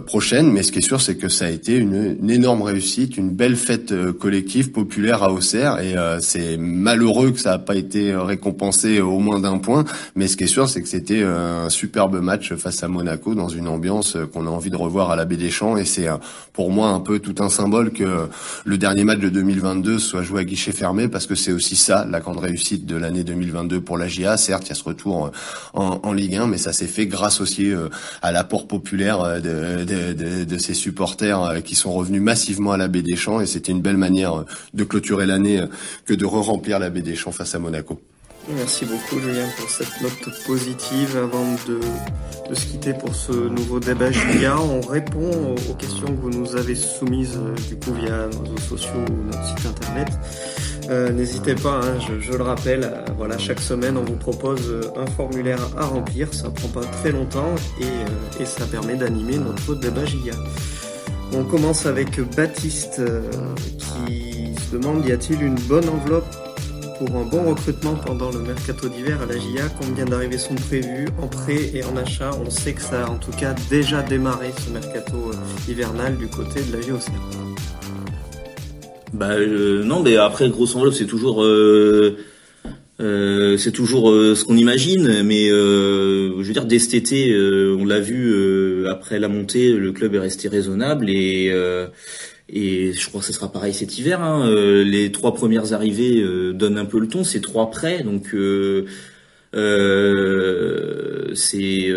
prochaine. 0.06 0.50
Mais 0.52 0.62
ce 0.62 0.72
qui 0.72 0.78
est 0.78 0.82
sûr, 0.82 1.00
c'est 1.00 1.16
que 1.16 1.28
ça 1.28 1.46
a 1.46 1.50
été 1.50 1.76
une, 1.76 2.18
une, 2.20 2.30
énorme 2.30 2.62
réussite, 2.62 3.16
une 3.16 3.30
belle 3.30 3.56
fête 3.56 3.94
collective 4.12 4.70
populaire 4.70 5.22
à 5.22 5.32
Auxerre. 5.32 5.80
Et 5.80 5.94
c'est 6.20 6.56
malheureux 6.56 7.30
que 7.30 7.40
ça 7.40 7.50
n'a 7.50 7.58
pas 7.58 7.76
été 7.76 8.14
récompensé 8.14 8.97
au 9.00 9.18
moins 9.18 9.40
d'un 9.40 9.58
point. 9.58 9.84
Mais 10.14 10.28
ce 10.28 10.36
qui 10.36 10.44
est 10.44 10.48
sûr, 10.48 10.68
c'est 10.68 10.82
que 10.82 10.88
c'était 10.88 11.22
euh, 11.22 11.66
un 11.66 11.70
superbe 11.70 12.20
match 12.20 12.54
face 12.54 12.82
à 12.82 12.88
Monaco 12.88 13.34
dans 13.34 13.48
une 13.48 13.68
ambiance 13.68 14.16
euh, 14.16 14.26
qu'on 14.26 14.46
a 14.46 14.50
envie 14.50 14.70
de 14.70 14.76
revoir 14.76 15.10
à 15.10 15.16
la 15.16 15.24
Baie 15.24 15.36
des 15.36 15.50
Champs. 15.50 15.76
Et 15.76 15.84
c'est 15.84 16.08
euh, 16.08 16.16
pour 16.52 16.70
moi 16.70 16.88
un 16.88 17.00
peu 17.00 17.18
tout 17.18 17.34
un 17.38 17.48
symbole 17.48 17.92
que 17.92 18.28
le 18.64 18.78
dernier 18.78 19.04
match 19.04 19.20
de 19.20 19.28
2022 19.28 19.98
soit 19.98 20.22
joué 20.22 20.40
à 20.40 20.44
guichet 20.44 20.72
fermé 20.72 21.08
parce 21.08 21.26
que 21.26 21.34
c'est 21.34 21.52
aussi 21.52 21.76
ça 21.76 22.06
la 22.08 22.20
grande 22.20 22.38
réussite 22.38 22.86
de 22.86 22.96
l'année 22.96 23.24
2022 23.24 23.80
pour 23.80 23.98
la 23.98 24.08
GIA. 24.08 24.36
Certes, 24.36 24.64
il 24.66 24.68
y 24.70 24.72
a 24.72 24.74
ce 24.74 24.84
retour 24.84 25.30
en, 25.74 26.00
en 26.02 26.12
Ligue 26.12 26.36
1, 26.36 26.46
mais 26.46 26.58
ça 26.58 26.72
s'est 26.72 26.86
fait 26.86 27.06
grâce 27.06 27.40
aussi 27.40 27.72
à 28.22 28.32
l'apport 28.32 28.66
populaire 28.66 29.40
de, 29.40 29.84
de, 29.84 30.12
de, 30.12 30.44
de, 30.44 30.58
ces 30.58 30.74
supporters 30.74 31.62
qui 31.64 31.74
sont 31.74 31.92
revenus 31.92 32.22
massivement 32.22 32.72
à 32.72 32.76
la 32.76 32.88
Baie 32.88 33.02
des 33.02 33.16
Champs. 33.16 33.40
Et 33.40 33.46
c'était 33.46 33.72
une 33.72 33.82
belle 33.82 33.96
manière 33.96 34.44
de 34.74 34.84
clôturer 34.84 35.26
l'année 35.26 35.62
que 36.06 36.14
de 36.14 36.24
re-remplir 36.24 36.78
la 36.78 36.90
Baie 36.90 37.02
des 37.02 37.14
Champs 37.14 37.32
face 37.32 37.54
à 37.54 37.58
Monaco. 37.58 38.00
Merci 38.56 38.86
beaucoup 38.86 39.20
Julien 39.20 39.46
pour 39.58 39.68
cette 39.68 40.00
note 40.00 40.44
positive. 40.46 41.16
Avant 41.18 41.44
de, 41.66 41.80
de 42.48 42.54
se 42.54 42.66
quitter 42.66 42.94
pour 42.94 43.14
ce 43.14 43.32
nouveau 43.32 43.78
débat 43.78 44.10
Julia, 44.10 44.58
on 44.58 44.80
répond 44.80 45.54
aux 45.70 45.74
questions 45.74 46.06
que 46.06 46.20
vous 46.20 46.30
nous 46.30 46.56
avez 46.56 46.74
soumises 46.74 47.36
euh, 47.36 47.54
du 47.68 47.76
coup 47.76 47.92
via 47.92 48.26
nos 48.28 48.40
réseaux 48.40 48.76
sociaux 48.76 49.04
ou 49.08 49.26
notre 49.26 49.44
site 49.44 49.66
internet. 49.66 50.08
Euh, 50.88 51.10
N'hésitez 51.12 51.54
pas, 51.56 51.80
hein, 51.82 51.98
je, 52.20 52.32
le 52.32 52.42
rappelle, 52.42 52.84
euh, 52.84 53.04
voilà, 53.18 53.36
chaque 53.36 53.60
semaine 53.60 53.98
on 53.98 54.04
vous 54.04 54.16
propose 54.16 54.80
un 54.96 55.06
formulaire 55.06 55.60
à 55.76 55.84
remplir, 55.84 56.32
ça 56.32 56.48
prend 56.48 56.68
pas 56.68 56.86
très 56.86 57.12
longtemps 57.12 57.54
et, 57.80 58.42
et 58.42 58.46
ça 58.46 58.64
permet 58.64 58.94
d'animer 58.94 59.36
notre 59.36 59.74
débat 59.74 60.06
Giga. 60.06 60.32
On 61.34 61.44
commence 61.44 61.84
avec 61.84 62.18
Baptiste 62.34 63.02
qui 64.06 64.54
se 64.54 64.76
demande 64.76 65.04
y 65.06 65.12
a-t-il 65.12 65.42
une 65.42 65.56
bonne 65.56 65.86
enveloppe 65.90 66.47
pour 66.98 67.16
un 67.16 67.24
bon 67.24 67.50
recrutement 67.50 67.94
pendant 67.94 68.30
le 68.30 68.40
mercato 68.40 68.88
d'hiver 68.88 69.20
à 69.22 69.26
la 69.26 69.38
GIA. 69.38 69.68
Combien 69.80 70.04
d'arrivées 70.04 70.38
sont 70.38 70.54
prévues 70.54 71.08
en 71.20 71.28
prêt 71.28 71.70
et 71.74 71.84
en 71.84 71.96
achat 71.96 72.30
On 72.44 72.50
sait 72.50 72.72
que 72.72 72.82
ça 72.82 73.04
a 73.04 73.08
en 73.08 73.18
tout 73.18 73.30
cas 73.30 73.54
déjà 73.70 74.02
démarré 74.02 74.50
ce 74.64 74.70
mercato 74.70 75.16
euh, 75.16 75.70
hivernal 75.70 76.16
du 76.16 76.26
côté 76.26 76.60
de 76.60 76.76
la 76.76 76.80
GIOC. 76.80 77.02
Bah 79.12 79.30
euh, 79.30 79.84
non, 79.84 80.02
mais 80.02 80.16
après 80.16 80.48
grosse 80.50 80.74
enveloppe, 80.74 80.94
c'est 80.94 81.06
toujours 81.06 81.44
euh, 81.44 82.18
euh 83.00 83.56
c'est 83.56 83.72
toujours 83.72 84.10
ce 84.10 84.44
qu'on 84.44 84.56
imagine, 84.56 85.22
mais 85.22 85.48
je 85.48 86.42
veux 86.42 86.52
dire 86.52 86.66
dès 86.66 86.78
cet 86.78 86.94
été, 86.94 87.34
on 87.78 87.84
l'a 87.84 88.00
vu 88.00 88.86
après 88.88 89.18
la 89.18 89.28
montée, 89.28 89.72
le 89.72 89.92
club 89.92 90.14
est 90.14 90.18
resté 90.18 90.48
raisonnable 90.48 91.08
et 91.08 91.52
et 92.48 92.92
je 92.92 93.08
crois 93.08 93.20
que 93.20 93.26
ce 93.26 93.32
sera 93.32 93.52
pareil 93.52 93.74
cet 93.74 93.98
hiver. 93.98 94.22
Hein. 94.22 94.48
Euh, 94.48 94.82
les 94.82 95.12
trois 95.12 95.34
premières 95.34 95.72
arrivées 95.72 96.20
euh, 96.22 96.52
donnent 96.52 96.78
un 96.78 96.86
peu 96.86 96.98
le 96.98 97.08
ton. 97.08 97.24
C'est 97.24 97.40
trois 97.40 97.70
prêts, 97.70 98.02
donc 98.02 98.34
euh, 98.34 98.86
euh 99.54 101.34
c'est 101.34 101.92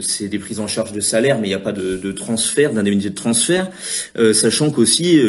c'est 0.00 0.28
des 0.28 0.38
prises 0.38 0.60
en 0.60 0.66
charge 0.66 0.92
de 0.92 1.00
salaire, 1.00 1.38
mais 1.38 1.46
il 1.46 1.50
n'y 1.50 1.54
a 1.54 1.60
pas 1.60 1.72
de, 1.72 1.96
de 1.96 2.12
transfert, 2.12 2.72
d'indemnité 2.72 3.10
de 3.10 3.14
transfert. 3.14 3.70
sachant 4.32 4.70
qu'aussi 4.70 5.20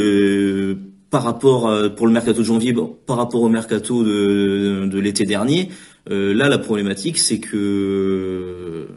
par 1.12 1.24
rapport 1.24 1.72
pour 1.96 2.08
le 2.08 2.14
mercato 2.14 2.40
de 2.40 2.44
janvier, 2.46 2.74
par 3.06 3.18
rapport 3.18 3.42
au 3.42 3.50
mercato 3.50 4.04
de, 4.04 4.88
de 4.88 5.00
l'été 5.00 5.26
dernier, 5.26 5.70
là 6.10 6.50
la 6.50 6.58
problématique 6.58 7.20
c'est 7.20 7.40
que 7.40 8.88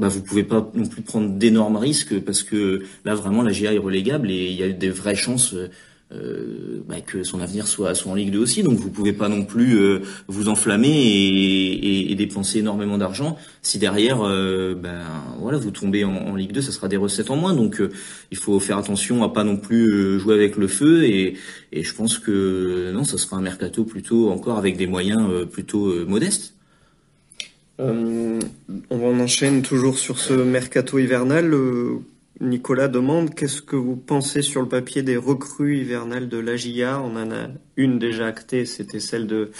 bah, 0.00 0.08
vous 0.08 0.22
pouvez 0.22 0.44
pas 0.44 0.70
non 0.74 0.86
plus 0.86 1.02
prendre 1.02 1.28
d'énormes 1.28 1.76
risques 1.76 2.18
parce 2.20 2.42
que 2.42 2.82
là 3.04 3.14
vraiment 3.14 3.42
la 3.42 3.52
GA 3.52 3.74
est 3.74 3.78
relégable 3.78 4.30
et 4.30 4.50
il 4.50 4.56
y 4.56 4.62
a 4.62 4.70
des 4.70 4.90
vraies 4.90 5.14
chances 5.14 5.54
euh, 6.12 6.82
bah, 6.88 7.00
que 7.00 7.22
son 7.22 7.40
avenir 7.40 7.68
soit, 7.68 7.94
soit 7.94 8.10
en 8.10 8.14
Ligue 8.14 8.32
2 8.32 8.38
aussi. 8.38 8.62
Donc 8.62 8.78
vous 8.78 8.90
pouvez 8.90 9.12
pas 9.12 9.28
non 9.28 9.44
plus 9.44 9.78
euh, 9.78 10.00
vous 10.26 10.48
enflammer 10.48 10.88
et, 10.88 12.10
et, 12.10 12.14
dépenser 12.14 12.58
énormément 12.58 12.98
d'argent 12.98 13.36
si 13.62 13.78
derrière 13.78 14.22
euh, 14.22 14.74
ben 14.74 15.02
voilà 15.38 15.58
vous 15.58 15.70
tombez 15.70 16.04
en, 16.04 16.34
Ligue 16.34 16.52
2, 16.52 16.62
ça 16.62 16.72
sera 16.72 16.88
des 16.88 16.96
recettes 16.96 17.30
en 17.30 17.36
moins. 17.36 17.54
Donc 17.54 17.80
euh, 17.80 17.90
il 18.30 18.36
faut 18.36 18.58
faire 18.58 18.78
attention 18.78 19.22
à 19.22 19.28
pas 19.28 19.44
non 19.44 19.56
plus 19.56 19.92
euh, 19.92 20.18
jouer 20.18 20.34
avec 20.34 20.56
le 20.56 20.66
feu 20.66 21.04
et, 21.04 21.36
et 21.72 21.84
je 21.84 21.94
pense 21.94 22.18
que 22.18 22.90
non, 22.92 23.04
ça 23.04 23.18
sera 23.18 23.36
un 23.36 23.42
mercato 23.42 23.84
plutôt 23.84 24.30
encore 24.30 24.58
avec 24.58 24.76
des 24.76 24.86
moyens 24.86 25.46
plutôt 25.52 26.06
modestes. 26.06 26.54
Euh, 27.80 28.38
on 28.90 29.20
enchaîne 29.20 29.62
toujours 29.62 29.98
sur 29.98 30.18
ce 30.18 30.34
mercato 30.34 30.98
hivernal. 30.98 31.52
Euh, 31.54 32.00
Nicolas 32.40 32.88
demande 32.88 33.34
qu'est-ce 33.34 33.62
que 33.62 33.76
vous 33.76 33.96
pensez 33.96 34.42
sur 34.42 34.60
le 34.60 34.68
papier 34.68 35.02
des 35.02 35.16
recrues 35.16 35.78
hivernales 35.78 36.28
de 36.28 36.38
l'AGIA 36.38 37.00
On 37.00 37.16
en 37.16 37.30
a 37.30 37.48
une 37.76 37.98
déjà 37.98 38.26
actée, 38.26 38.66
c'était 38.66 39.00
celle 39.00 39.26
de 39.26 39.50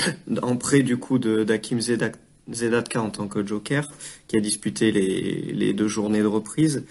en 0.42 0.56
prêt 0.56 0.82
du 0.82 0.96
coup 0.96 1.18
d'Akim 1.18 1.80
Zedatka 2.50 3.02
en 3.02 3.10
tant 3.10 3.28
que 3.28 3.46
joker, 3.46 3.88
qui 4.28 4.36
a 4.36 4.40
disputé 4.40 4.92
les, 4.92 5.72
deux 5.72 5.88
journées 5.88 6.22
de 6.22 6.26
reprise. 6.26 6.84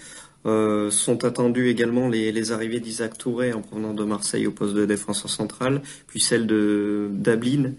Euh, 0.46 0.90
sont 0.90 1.24
attendus 1.26 1.68
également 1.68 2.08
les, 2.08 2.32
les 2.32 2.50
arrivées 2.50 2.80
d'Isaac 2.80 3.18
Touré 3.18 3.52
en 3.52 3.60
provenant 3.60 3.92
de 3.92 4.04
Marseille 4.04 4.46
au 4.46 4.52
poste 4.52 4.74
de 4.74 4.86
défenseur 4.86 5.30
central, 5.30 5.82
puis 6.06 6.18
celle 6.18 6.46
de 6.46 7.10
Dablin, 7.12 7.72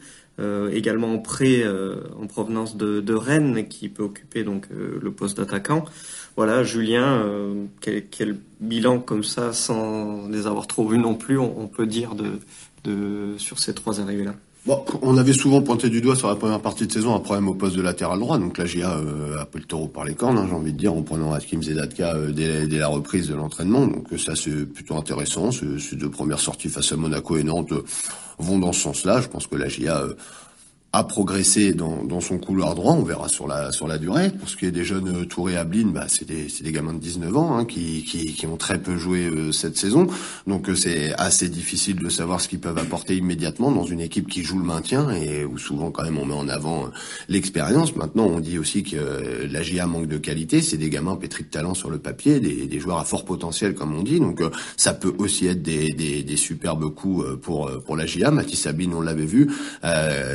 également 0.71 1.13
en 1.13 1.19
prêt 1.19 1.62
euh, 1.63 1.95
en 2.21 2.27
provenance 2.27 2.77
de, 2.77 3.13
Rennes, 3.13 3.67
qui 3.67 3.89
peut 3.89 4.04
occuper 4.04 4.43
donc 4.43 4.67
euh, 4.71 4.99
le 5.01 5.12
poste 5.12 5.38
d'attaquant. 5.38 5.86
Voilà, 6.36 6.63
Julien, 6.63 7.25
quel, 7.82 8.38
bilan 8.62 8.99
comme 8.99 9.23
ça, 9.23 9.51
sans 9.51 10.30
les 10.30 10.47
avoir 10.47 10.65
trop 10.65 10.88
vus 10.88 10.97
non 10.97 11.15
plus, 11.15 11.38
on, 11.38 11.67
peut 11.67 11.86
dire 11.86 12.15
de, 12.15 13.36
sur 13.38 13.60
ces 13.60 13.73
trois 13.73 13.99
arrivées-là? 13.99 14.36
On 15.01 15.17
avait 15.17 15.34
souvent 15.34 15.63
pointé 15.63 15.89
du 15.89 16.01
doigt 16.01 16.15
sur 16.15 16.27
la 16.27 16.36
première 16.36 16.60
partie 16.60 16.86
de 16.86 16.91
saison 16.91 17.15
un 17.15 17.19
problème 17.19 17.47
au 17.47 17.56
poste 17.56 17.75
de 17.75 17.82
latéral 17.82 18.19
droit, 18.19 18.38
donc 18.38 18.60
la 18.60 18.65
GIA 18.65 18.91
euh, 18.91 19.39
a 19.39 19.47
le 19.51 19.63
taureau 19.63 19.88
par 19.88 20.06
les 20.06 20.13
cornes, 20.13 20.38
hein, 20.38 20.45
j'ai 20.47 20.54
envie 20.54 20.71
de 20.71 20.77
dire, 20.77 20.93
en 20.93 21.01
prenant 21.01 21.34
Hakim 21.34 21.63
Zedatka 21.63 22.13
euh, 22.13 22.32
dès, 22.32 22.67
la 22.67 22.88
reprise 22.88 23.27
de 23.27 23.34
l'entraînement, 23.34 23.88
donc 23.88 24.08
ça 24.19 24.36
c'est 24.36 24.71
plutôt 24.71 24.95
intéressant, 24.97 25.49
ces 25.51 25.95
deux 25.95 26.12
premières 26.12 26.39
sorties 26.39 26.69
face 26.69 26.91
à 26.91 26.95
Monaco 26.95 27.38
et 27.38 27.43
Nantes 27.43 27.71
euh, 27.71 27.84
vont 28.41 28.60
dans 28.60 28.73
ce 28.73 28.82
sens-là, 28.82 29.21
je 29.21 29.27
pense 29.27 29.47
que 29.47 29.56
la 29.56 29.67
GIA 29.67 30.04
a 30.93 31.06
progressé 31.06 31.73
dans, 31.73 32.04
dans, 32.04 32.19
son 32.19 32.38
couloir 32.38 32.75
droit, 32.75 32.93
on 32.93 33.04
verra 33.04 33.30
sur 33.30 33.47
la 33.47 33.71
sur 33.71 33.88
la 33.88 33.97
durée. 33.97 34.30
Pour 34.30 34.49
ce 34.49 34.58
qui 34.58 34.65
est 34.65 34.71
des 34.71 34.84
jeunes 34.84 35.21
euh, 35.21 35.25
Touré 35.25 35.56
Ablin, 35.56 35.88
bah, 35.88 36.08
c'est 36.10 36.27
des, 36.27 36.47
des 36.62 36.71
gamins 36.73 36.93
de 36.93 36.99
19 36.99 37.38
ans 37.38 37.58
hein, 37.58 37.65
qui, 37.65 38.04
qui, 38.04 38.34
qui, 38.34 38.45
ont 38.45 38.58
très 38.58 38.77
peu 38.77 38.97
joué 38.97 39.25
euh, 39.25 39.54
cette 39.54 39.77
saison. 39.77 40.08
Donc 40.47 40.67
euh, 40.67 40.75
c'est 40.75 41.13
assez 41.13 41.47
difficile 41.47 41.95
de 41.95 42.10
savoir 42.10 42.41
ce 42.41 42.49
qu'ils 42.49 42.60
peuvent 42.60 42.77
apporter 42.77 43.15
immédiatement 43.15 43.71
dans 43.71 43.86
une 43.86 44.01
équipe 44.01 44.27
qui 44.27 44.43
joue 44.43 44.58
le 44.60 44.65
maintien 44.65 45.10
et 45.12 45.45
où 45.45 45.58
souvent 45.58 45.91
quand 45.91 46.04
même 46.04 46.17
on 46.17 46.25
met 46.25 46.34
en 46.34 46.49
avant 46.49 46.89
l'expérience. 47.30 47.95
Maintenant 47.95 48.25
on 48.25 48.41
dit 48.41 48.60
aussi 48.60 48.84
que 48.84 49.47
la 49.49 49.63
GIA 49.63 49.88
manque 49.88 50.08
de 50.08 50.17
qualité, 50.17 50.62
c'est 50.62 50.77
des 50.77 50.89
gamins 50.89 51.15
pétris 51.15 51.45
de 51.45 51.49
talent 51.49 51.73
sur 51.73 51.89
le 51.89 51.99
papier, 51.99 52.41
des, 52.41 52.67
des, 52.67 52.80
joueurs 52.80 52.97
à 52.97 53.06
fort 53.06 53.23
potentiel 53.23 53.75
comme 53.75 53.95
on 53.95 54.04
dit. 54.04 54.19
Donc 54.19 54.41
ça 54.75 54.93
peut 54.93 55.13
aussi 55.19 55.47
être 55.47 55.62
des, 55.62 55.93
des, 55.93 56.23
des 56.23 56.38
superbes 56.38 56.93
coups 56.93 57.25
pour 57.41 57.71
pour 57.86 57.95
la 57.95 58.06
GIA. 58.06 58.30
Mathis 58.30 58.67
Ablin 58.67 58.91
on 58.93 59.01
l'avait 59.01 59.25
vu 59.25 59.49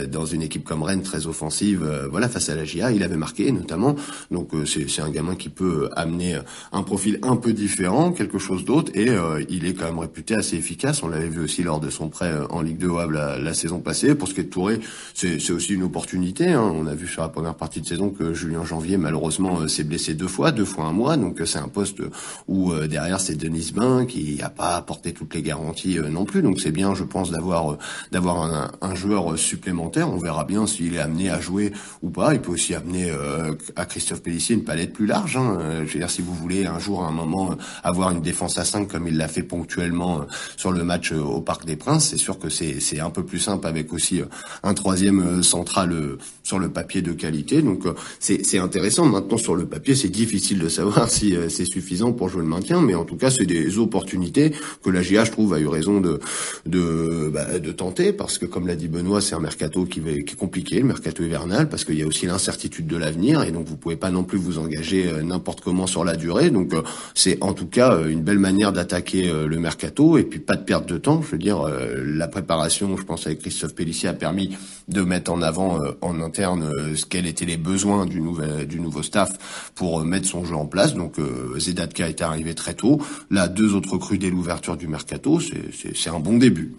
dans 0.08 0.24
une 0.24 0.45
équipe 0.46 0.64
comme 0.64 0.82
Rennes 0.82 1.02
très 1.02 1.26
offensive, 1.26 1.82
euh, 1.84 2.08
voilà 2.10 2.28
face 2.28 2.48
à 2.48 2.54
la 2.54 2.64
GIA, 2.64 2.92
il 2.92 3.02
avait 3.02 3.16
marqué 3.16 3.52
notamment. 3.52 3.96
Donc 4.30 4.54
euh, 4.54 4.64
c'est 4.64 5.02
un 5.02 5.10
gamin 5.10 5.34
qui 5.34 5.48
peut 5.48 5.90
amener 5.94 6.38
un 6.72 6.82
profil 6.82 7.18
un 7.22 7.36
peu 7.36 7.52
différent, 7.52 8.12
quelque 8.12 8.38
chose 8.38 8.64
d'autre, 8.64 8.92
et 8.94 9.10
euh, 9.10 9.44
il 9.48 9.66
est 9.66 9.74
quand 9.74 9.84
même 9.84 9.98
réputé 9.98 10.34
assez 10.34 10.56
efficace. 10.56 11.02
On 11.02 11.08
l'avait 11.08 11.28
vu 11.28 11.42
aussi 11.42 11.62
lors 11.62 11.80
de 11.80 11.90
son 11.90 12.08
prêt 12.08 12.32
en 12.50 12.62
Ligue 12.62 12.78
2 12.78 12.96
Havre 12.96 13.12
la, 13.12 13.38
la, 13.38 13.54
saison 13.54 13.80
passée. 13.80 14.14
Pour 14.14 14.28
ce 14.28 14.34
qui 14.34 14.40
est 14.40 14.44
de 14.44 14.48
Touré, 14.48 14.80
c'est 15.14 15.50
aussi 15.50 15.74
une 15.74 15.82
opportunité. 15.82 16.52
Hein. 16.52 16.62
On 16.62 16.86
a 16.86 16.94
vu 16.94 17.06
sur 17.06 17.22
la 17.22 17.28
première 17.28 17.54
partie 17.54 17.80
de 17.80 17.86
saison 17.86 18.10
que 18.10 18.32
Julien 18.32 18.64
Janvier 18.64 18.96
malheureusement 18.96 19.66
s'est 19.68 19.84
blessé 19.84 20.14
deux 20.14 20.28
fois, 20.28 20.52
deux 20.52 20.64
fois 20.64 20.84
un 20.84 20.92
mois. 20.92 21.16
Donc 21.16 21.40
c'est 21.44 21.58
un 21.58 21.68
poste 21.68 22.02
où 22.48 22.72
derrière 22.74 23.20
c'est 23.20 23.34
Denis 23.34 23.72
Bain 23.74 24.06
qui 24.06 24.36
n'a 24.36 24.50
pas 24.50 24.76
apporté 24.76 25.12
toutes 25.12 25.34
les 25.34 25.42
garanties 25.42 25.98
non 26.10 26.24
plus. 26.24 26.42
Donc 26.42 26.60
c'est 26.60 26.70
bien, 26.70 26.94
je 26.94 27.04
pense, 27.04 27.30
d'avoir 27.30 27.78
d'avoir 28.12 28.42
un, 28.42 28.70
un 28.80 28.94
joueur 28.94 29.38
supplémentaire. 29.38 30.08
On 30.10 30.18
verra 30.18 30.35
bien 30.44 30.66
s'il 30.66 30.94
est 30.94 30.98
amené 30.98 31.30
à 31.30 31.40
jouer 31.40 31.72
ou 32.02 32.10
pas. 32.10 32.34
Il 32.34 32.40
peut 32.40 32.52
aussi 32.52 32.74
amener 32.74 33.10
euh, 33.10 33.54
à 33.76 33.84
Christophe 33.86 34.22
Pellissier 34.22 34.54
une 34.56 34.64
palette 34.64 34.92
plus 34.92 35.06
large. 35.06 35.36
Hein. 35.36 35.58
Euh, 35.60 35.84
je 35.86 35.94
veux 35.94 35.98
dire, 36.00 36.10
si 36.10 36.22
vous 36.22 36.34
voulez 36.34 36.66
un 36.66 36.78
jour, 36.78 37.04
à 37.04 37.08
un 37.08 37.12
moment, 37.12 37.52
euh, 37.52 37.54
avoir 37.82 38.10
une 38.10 38.20
défense 38.20 38.58
à 38.58 38.64
5 38.64 38.88
comme 38.88 39.08
il 39.08 39.16
l'a 39.16 39.28
fait 39.28 39.42
ponctuellement 39.42 40.26
sur 40.56 40.72
le 40.72 40.84
match 40.84 41.12
au 41.12 41.40
Parc 41.40 41.64
des 41.64 41.76
Princes, 41.76 42.08
c'est 42.10 42.16
sûr 42.16 42.38
que 42.38 42.48
c'est 42.48 43.00
un 43.00 43.10
peu 43.10 43.24
plus 43.24 43.38
simple 43.38 43.66
avec 43.66 43.92
aussi 43.92 44.20
un 44.62 44.74
troisième 44.74 45.42
central 45.42 45.94
sur 46.42 46.58
le 46.58 46.68
papier 46.70 47.02
de 47.02 47.12
qualité. 47.12 47.62
Donc 47.62 47.84
c'est 48.18 48.58
intéressant. 48.58 49.06
Maintenant, 49.06 49.36
sur 49.36 49.54
le 49.54 49.66
papier, 49.66 49.94
c'est 49.94 50.08
difficile 50.08 50.58
de 50.58 50.68
savoir 50.68 51.08
si 51.16 51.34
c'est 51.48 51.64
suffisant 51.64 52.12
pour 52.12 52.28
jouer 52.28 52.42
le 52.42 52.48
maintien, 52.48 52.80
mais 52.80 52.94
en 52.94 53.04
tout 53.04 53.16
cas, 53.16 53.30
c'est 53.30 53.46
des 53.46 53.78
opportunités 53.78 54.52
que 54.82 54.90
la 54.90 55.02
GA, 55.02 55.24
je 55.24 55.32
trouve, 55.32 55.54
a 55.54 55.60
eu 55.60 55.68
raison 55.68 56.00
de 56.00 56.20
de, 56.64 57.30
bah, 57.32 57.58
de 57.58 57.72
tenter 57.72 58.12
parce 58.12 58.38
que, 58.38 58.46
comme 58.46 58.66
l'a 58.66 58.76
dit 58.76 58.88
Benoît, 58.88 59.20
c'est 59.20 59.34
un 59.34 59.40
mercato 59.40 59.84
qui 59.84 60.00
va 60.00 60.10
qui 60.26 60.34
est 60.34 60.36
compliqué, 60.36 60.80
le 60.80 60.84
mercato 60.84 61.22
hivernal, 61.22 61.68
parce 61.68 61.84
qu'il 61.84 61.94
y 61.94 62.02
a 62.02 62.06
aussi 62.06 62.26
l'incertitude 62.26 62.86
de 62.86 62.96
l'avenir, 62.96 63.42
et 63.42 63.50
donc 63.52 63.66
vous 63.66 63.76
pouvez 63.76 63.96
pas 63.96 64.10
non 64.10 64.24
plus 64.24 64.36
vous 64.36 64.58
engager 64.58 65.08
euh, 65.08 65.22
n'importe 65.22 65.62
comment 65.62 65.86
sur 65.86 66.04
la 66.04 66.16
durée. 66.16 66.50
Donc 66.50 66.74
euh, 66.74 66.82
c'est 67.14 67.38
en 67.42 67.54
tout 67.54 67.66
cas 67.66 67.94
euh, 67.94 68.08
une 68.08 68.22
belle 68.22 68.38
manière 68.38 68.72
d'attaquer 68.72 69.32
le 69.32 69.58
mercato, 69.58 70.18
et 70.18 70.24
puis 70.24 70.40
pas 70.40 70.56
de 70.56 70.64
perte 70.64 70.86
de 70.86 70.98
temps. 70.98 71.22
Je 71.22 71.30
veux 71.30 71.38
dire, 71.38 71.64
la 72.04 72.28
préparation, 72.28 72.96
je 72.96 73.04
pense 73.04 73.26
avec 73.26 73.40
Christophe 73.40 73.74
Pellissier, 73.74 74.08
a 74.08 74.12
permis 74.12 74.56
de 74.88 75.00
mettre 75.02 75.32
en 75.32 75.40
avant 75.40 75.80
en 76.00 76.20
interne 76.20 76.70
ce 76.94 77.06
quels 77.06 77.26
étaient 77.26 77.44
les 77.44 77.56
besoins 77.56 78.06
du 78.06 78.20
nouvel 78.20 78.66
du 78.66 78.80
nouveau 78.80 79.02
staff 79.02 79.70
pour 79.74 80.04
mettre 80.04 80.26
son 80.26 80.44
jeu 80.44 80.56
en 80.56 80.66
place. 80.66 80.94
Donc 80.94 81.14
Zedatka 81.58 82.08
est 82.08 82.22
arrivé 82.22 82.54
très 82.54 82.74
tôt. 82.74 83.00
Là, 83.30 83.48
deux 83.48 83.74
autres 83.74 83.92
recrues 83.92 84.18
dès 84.18 84.30
l'ouverture 84.30 84.76
du 84.76 84.88
mercato, 84.88 85.40
c'est 85.40 86.10
un 86.10 86.20
bon 86.20 86.38
début. 86.38 86.74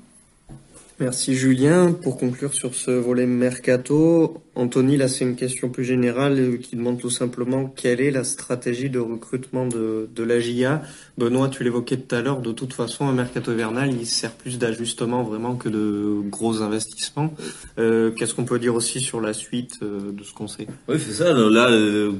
Merci 0.99 1.35
Julien. 1.35 1.91
Pour 1.93 2.17
conclure 2.17 2.55
sur 2.55 2.73
ce 2.73 2.89
volet 2.89 3.27
mercato, 3.27 4.41
Anthony, 4.55 4.97
là 4.97 5.07
c'est 5.07 5.25
une 5.25 5.35
question 5.35 5.69
plus 5.69 5.83
générale 5.83 6.39
euh, 6.39 6.57
qui 6.57 6.75
demande 6.75 6.99
tout 6.99 7.11
simplement 7.11 7.65
quelle 7.67 8.01
est 8.01 8.09
la 8.09 8.23
stratégie 8.23 8.89
de 8.89 8.97
recrutement 8.97 9.67
de, 9.67 10.09
de 10.15 10.23
la 10.23 10.39
GIA. 10.39 10.81
Benoît, 11.19 11.49
tu 11.49 11.63
l'évoquais 11.63 11.97
tout 11.97 12.15
à 12.15 12.21
l'heure, 12.23 12.41
de 12.41 12.51
toute 12.51 12.73
façon 12.73 13.07
un 13.07 13.13
mercato 13.13 13.51
hivernal 13.51 13.91
il 13.93 14.07
sert 14.07 14.31
plus 14.31 14.57
d'ajustement 14.57 15.23
vraiment 15.23 15.55
que 15.55 15.69
de 15.69 16.19
gros 16.31 16.63
investissements. 16.63 17.31
Euh, 17.77 18.09
Qu'est-ce 18.09 18.33
qu'on 18.33 18.45
peut 18.45 18.57
dire 18.57 18.73
aussi 18.73 18.99
sur 18.99 19.21
la 19.21 19.33
suite 19.33 19.77
euh, 19.83 20.11
de 20.11 20.23
ce 20.23 20.33
qu'on 20.33 20.47
sait? 20.47 20.65
Oui 20.87 20.95
c'est 20.97 21.13
ça, 21.23 21.31
là 21.31 21.69
euh, 21.69 22.11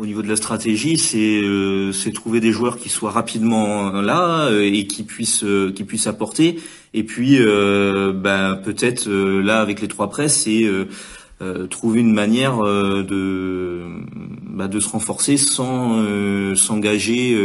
au 0.00 0.06
niveau 0.06 0.22
de 0.22 0.28
la 0.28 0.36
stratégie 0.36 0.96
c'est 0.96 1.40
euh, 1.42 1.90
trouver 2.14 2.38
des 2.38 2.52
joueurs 2.52 2.78
qui 2.78 2.88
soient 2.88 3.10
rapidement 3.10 3.90
là 4.00 4.50
et 4.52 4.86
qui 4.86 5.02
puissent, 5.02 5.44
qui 5.74 5.84
puissent 5.84 6.06
apporter 6.06 6.58
et 6.94 7.04
puis, 7.04 7.36
euh, 7.38 8.12
bah, 8.12 8.60
peut-être 8.62 9.08
euh, 9.08 9.42
là 9.42 9.60
avec 9.60 9.80
les 9.80 9.88
trois 9.88 10.10
presses, 10.10 10.42
c'est 10.44 10.64
euh, 10.64 11.66
trouver 11.66 12.00
une 12.00 12.14
manière 12.14 12.58
de 12.58 13.84
bah, 14.42 14.68
de 14.68 14.80
se 14.80 14.88
renforcer 14.88 15.36
sans 15.36 16.04
s'engager 16.56 17.36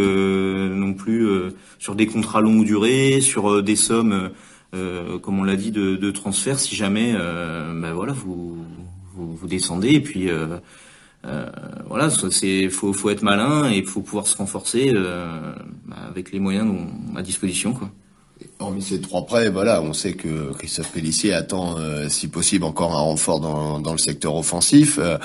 non 0.71 0.93
plus 0.93 1.27
sur 1.79 1.95
des 1.95 2.07
contrats 2.07 2.41
longue 2.41 2.65
durée, 2.65 3.21
sur 3.21 3.61
des 3.61 3.75
sommes, 3.75 4.31
comme 4.71 5.39
on 5.39 5.43
l'a 5.43 5.55
dit, 5.55 5.71
de, 5.71 5.95
de 5.95 6.11
transfert. 6.11 6.59
Si 6.59 6.75
jamais, 6.75 7.13
bah, 7.13 7.93
voilà, 7.93 8.13
vous, 8.13 8.57
vous, 9.13 9.35
vous 9.35 9.47
descendez 9.47 9.91
et 9.93 10.01
puis. 10.01 10.29
Euh, 11.25 11.45
voilà, 11.87 12.09
c'est 12.09 12.69
faut 12.69 12.91
faut 12.91 13.09
être 13.09 13.21
malin 13.21 13.69
et 13.69 13.81
faut 13.83 14.01
pouvoir 14.01 14.27
se 14.27 14.35
renforcer 14.35 14.91
euh, 14.93 15.53
avec 16.09 16.31
les 16.33 16.39
moyens 16.39 16.69
à 17.15 17.21
disposition 17.21 17.71
quoi. 17.73 17.89
Hormis 18.59 18.81
ces 18.81 19.01
trois 19.01 19.25
prêts, 19.25 19.49
voilà, 19.49 19.81
on 19.81 19.93
sait 19.93 20.13
que 20.13 20.53
Christophe 20.53 20.91
Pellissier 20.91 21.33
attend, 21.33 21.77
euh, 21.77 22.07
si 22.09 22.27
possible, 22.27 22.63
encore 22.65 22.93
un 22.93 22.99
renfort 22.99 23.39
dans, 23.39 23.79
dans 23.79 23.91
le 23.91 23.97
secteur 23.97 24.35
offensif. 24.35 24.97
Euh, 24.99 25.17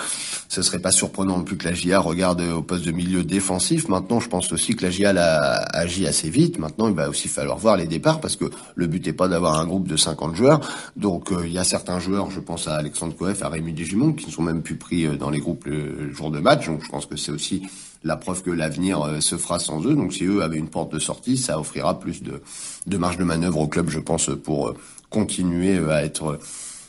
ce 0.49 0.63
serait 0.63 0.79
pas 0.79 0.91
surprenant 0.91 1.39
non 1.39 1.45
plus 1.45 1.57
que 1.57 1.65
la 1.65 1.75
GIA 1.75 2.01
regarde 2.01 2.41
au 2.41 2.63
poste 2.63 2.85
de 2.85 2.91
milieu 2.91 3.25
défensif. 3.25 3.89
Maintenant, 3.89 4.21
je 4.21 4.29
pense 4.29 4.53
aussi 4.53 4.75
que 4.75 4.85
la 4.85 4.91
GIA 4.91 5.11
a 5.11 5.79
agi 5.79 6.07
assez 6.07 6.31
vite. 6.31 6.59
Maintenant, 6.59 6.89
il 6.89 6.95
va 6.95 7.09
aussi 7.09 7.29
falloir 7.29 7.59
voir 7.59 7.77
les 7.77 7.87
départs 7.87 8.21
parce 8.21 8.37
que 8.37 8.47
le 8.75 8.87
but 8.87 9.07
n'est 9.07 9.13
pas 9.13 9.29
d'avoir 9.29 9.59
un 9.59 9.67
groupe 9.67 9.89
de 9.89 9.97
50 9.97 10.35
joueurs. 10.35 10.61
Donc, 10.97 11.33
euh, 11.33 11.47
il 11.47 11.53
y 11.53 11.59
a 11.59 11.65
certains 11.65 12.01
joueurs, 12.01 12.31
je 12.31 12.41
pense 12.41 12.69
à 12.69 12.75
Alexandre 12.75 13.15
Coef, 13.15 13.43
à 13.43 13.49
Rémi 13.49 13.73
Digimon, 13.73 14.13
qui 14.13 14.27
ne 14.27 14.33
sont 14.33 14.43
même 14.43 14.63
plus 14.63 14.77
pris 14.77 15.07
dans 15.17 15.31
les 15.31 15.41
groupes 15.41 15.65
le 15.67 16.13
jour 16.13 16.31
de 16.31 16.41
match. 16.41 16.67
Donc, 16.67 16.83
je 16.85 16.89
pense 16.89 17.07
que 17.07 17.17
c'est 17.17 17.33
aussi 17.33 17.63
la 18.05 18.17
preuve 18.17 18.43
que 18.43 18.51
l'avenir 18.51 19.03
euh, 19.03 19.21
se 19.21 19.37
fera 19.37 19.59
sans 19.59 19.85
eux. 19.87 19.95
Donc 19.95 20.13
si 20.13 20.25
eux 20.25 20.43
avaient 20.43 20.59
une 20.59 20.69
porte 20.69 20.93
de 20.93 20.99
sortie, 20.99 21.37
ça 21.37 21.59
offrira 21.59 21.99
plus 21.99 22.23
de, 22.23 22.41
de 22.87 22.97
marge 22.97 23.19
de 23.19 23.25
manœuvre 23.25 23.61
au 23.61 23.69
club, 23.69 23.89
je 23.91 23.99
pense, 23.99 24.31
pour 24.43 24.69
euh, 24.69 24.75
continuer 25.11 25.77
euh, 25.77 25.91
à 25.91 26.05
être 26.05 26.39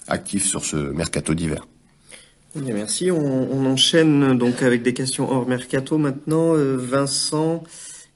actif 0.07 0.45
sur 0.45 0.65
ce 0.65 0.75
mercato 0.75 1.33
d'hiver. 1.33 1.67
merci. 2.55 3.11
On, 3.11 3.65
enchaîne 3.65 4.37
donc 4.37 4.63
avec 4.63 4.81
des 4.81 4.93
questions 4.93 5.31
hors 5.31 5.47
mercato 5.47 5.97
maintenant. 5.97 6.53
Vincent 6.55 7.63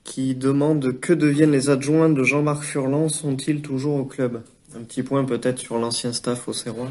qui 0.03 0.35
demande 0.35 0.99
que 0.99 1.13
deviennent 1.13 1.51
les 1.51 1.69
adjoints 1.69 2.09
de 2.09 2.23
Jean-Marc 2.23 2.63
Furlan 2.63 3.09
Sont-ils 3.09 3.61
toujours 3.61 3.95
au 3.95 4.05
club? 4.05 4.41
Un 4.75 4.81
petit 4.81 5.03
point 5.03 5.23
peut-être 5.23 5.59
sur 5.59 5.77
l'ancien 5.77 6.13
staff 6.13 6.47
au 6.47 6.53
Serrois. 6.53 6.89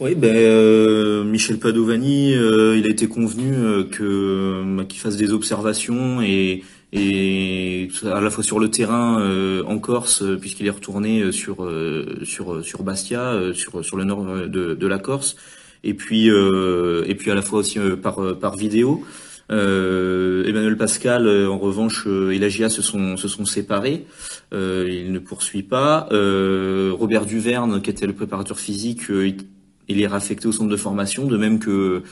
Oui, 0.00 0.14
ben 0.14 0.34
euh, 0.34 1.24
Michel 1.24 1.58
Padovani, 1.58 2.34
euh, 2.34 2.74
il 2.74 2.86
a 2.86 2.88
été 2.88 3.06
convenu 3.06 3.52
euh, 3.54 3.84
que 3.84 4.62
bah, 4.74 4.86
qu'il 4.86 4.98
fasse 4.98 5.18
des 5.18 5.30
observations 5.30 6.22
et 6.22 6.64
et 6.94 7.88
à 8.04 8.20
la 8.22 8.30
fois 8.30 8.42
sur 8.42 8.58
le 8.58 8.70
terrain 8.70 9.22
en 9.64 9.78
Corse 9.78 10.24
puisqu'il 10.40 10.66
est 10.66 10.70
retourné 10.70 11.30
sur 11.30 11.70
sur 12.24 12.64
sur 12.64 12.82
Bastia, 12.82 13.52
sur 13.52 13.84
sur 13.84 13.96
le 13.96 14.02
nord 14.02 14.24
de, 14.24 14.74
de 14.74 14.86
la 14.88 14.98
Corse, 14.98 15.36
et 15.84 15.94
puis 15.94 16.26
et 16.28 17.14
puis 17.14 17.30
à 17.30 17.34
la 17.36 17.42
fois 17.42 17.60
aussi 17.60 17.78
par 18.02 18.36
par 18.40 18.56
vidéo. 18.56 19.04
Euh, 19.52 20.44
Emmanuel 20.46 20.76
Pascal, 20.76 21.28
en 21.46 21.58
revanche, 21.58 22.08
et 22.08 22.38
la 22.40 22.48
GIA 22.48 22.70
se 22.70 22.82
sont 22.82 23.16
se 23.16 23.28
sont 23.28 23.44
séparés. 23.44 24.04
il 24.50 25.12
ne 25.12 25.18
poursuit 25.20 25.62
pas. 25.62 26.08
Robert 26.10 27.24
Duverne, 27.24 27.80
qui 27.82 27.90
était 27.90 28.08
le 28.08 28.14
préparateur 28.14 28.58
physique, 28.58 29.02
il 29.90 30.00
est 30.00 30.06
raffecté 30.06 30.46
au 30.46 30.52
centre 30.52 30.70
de 30.70 30.76
formation, 30.76 31.26
de 31.26 31.36
même 31.36 31.58
que 31.58 32.02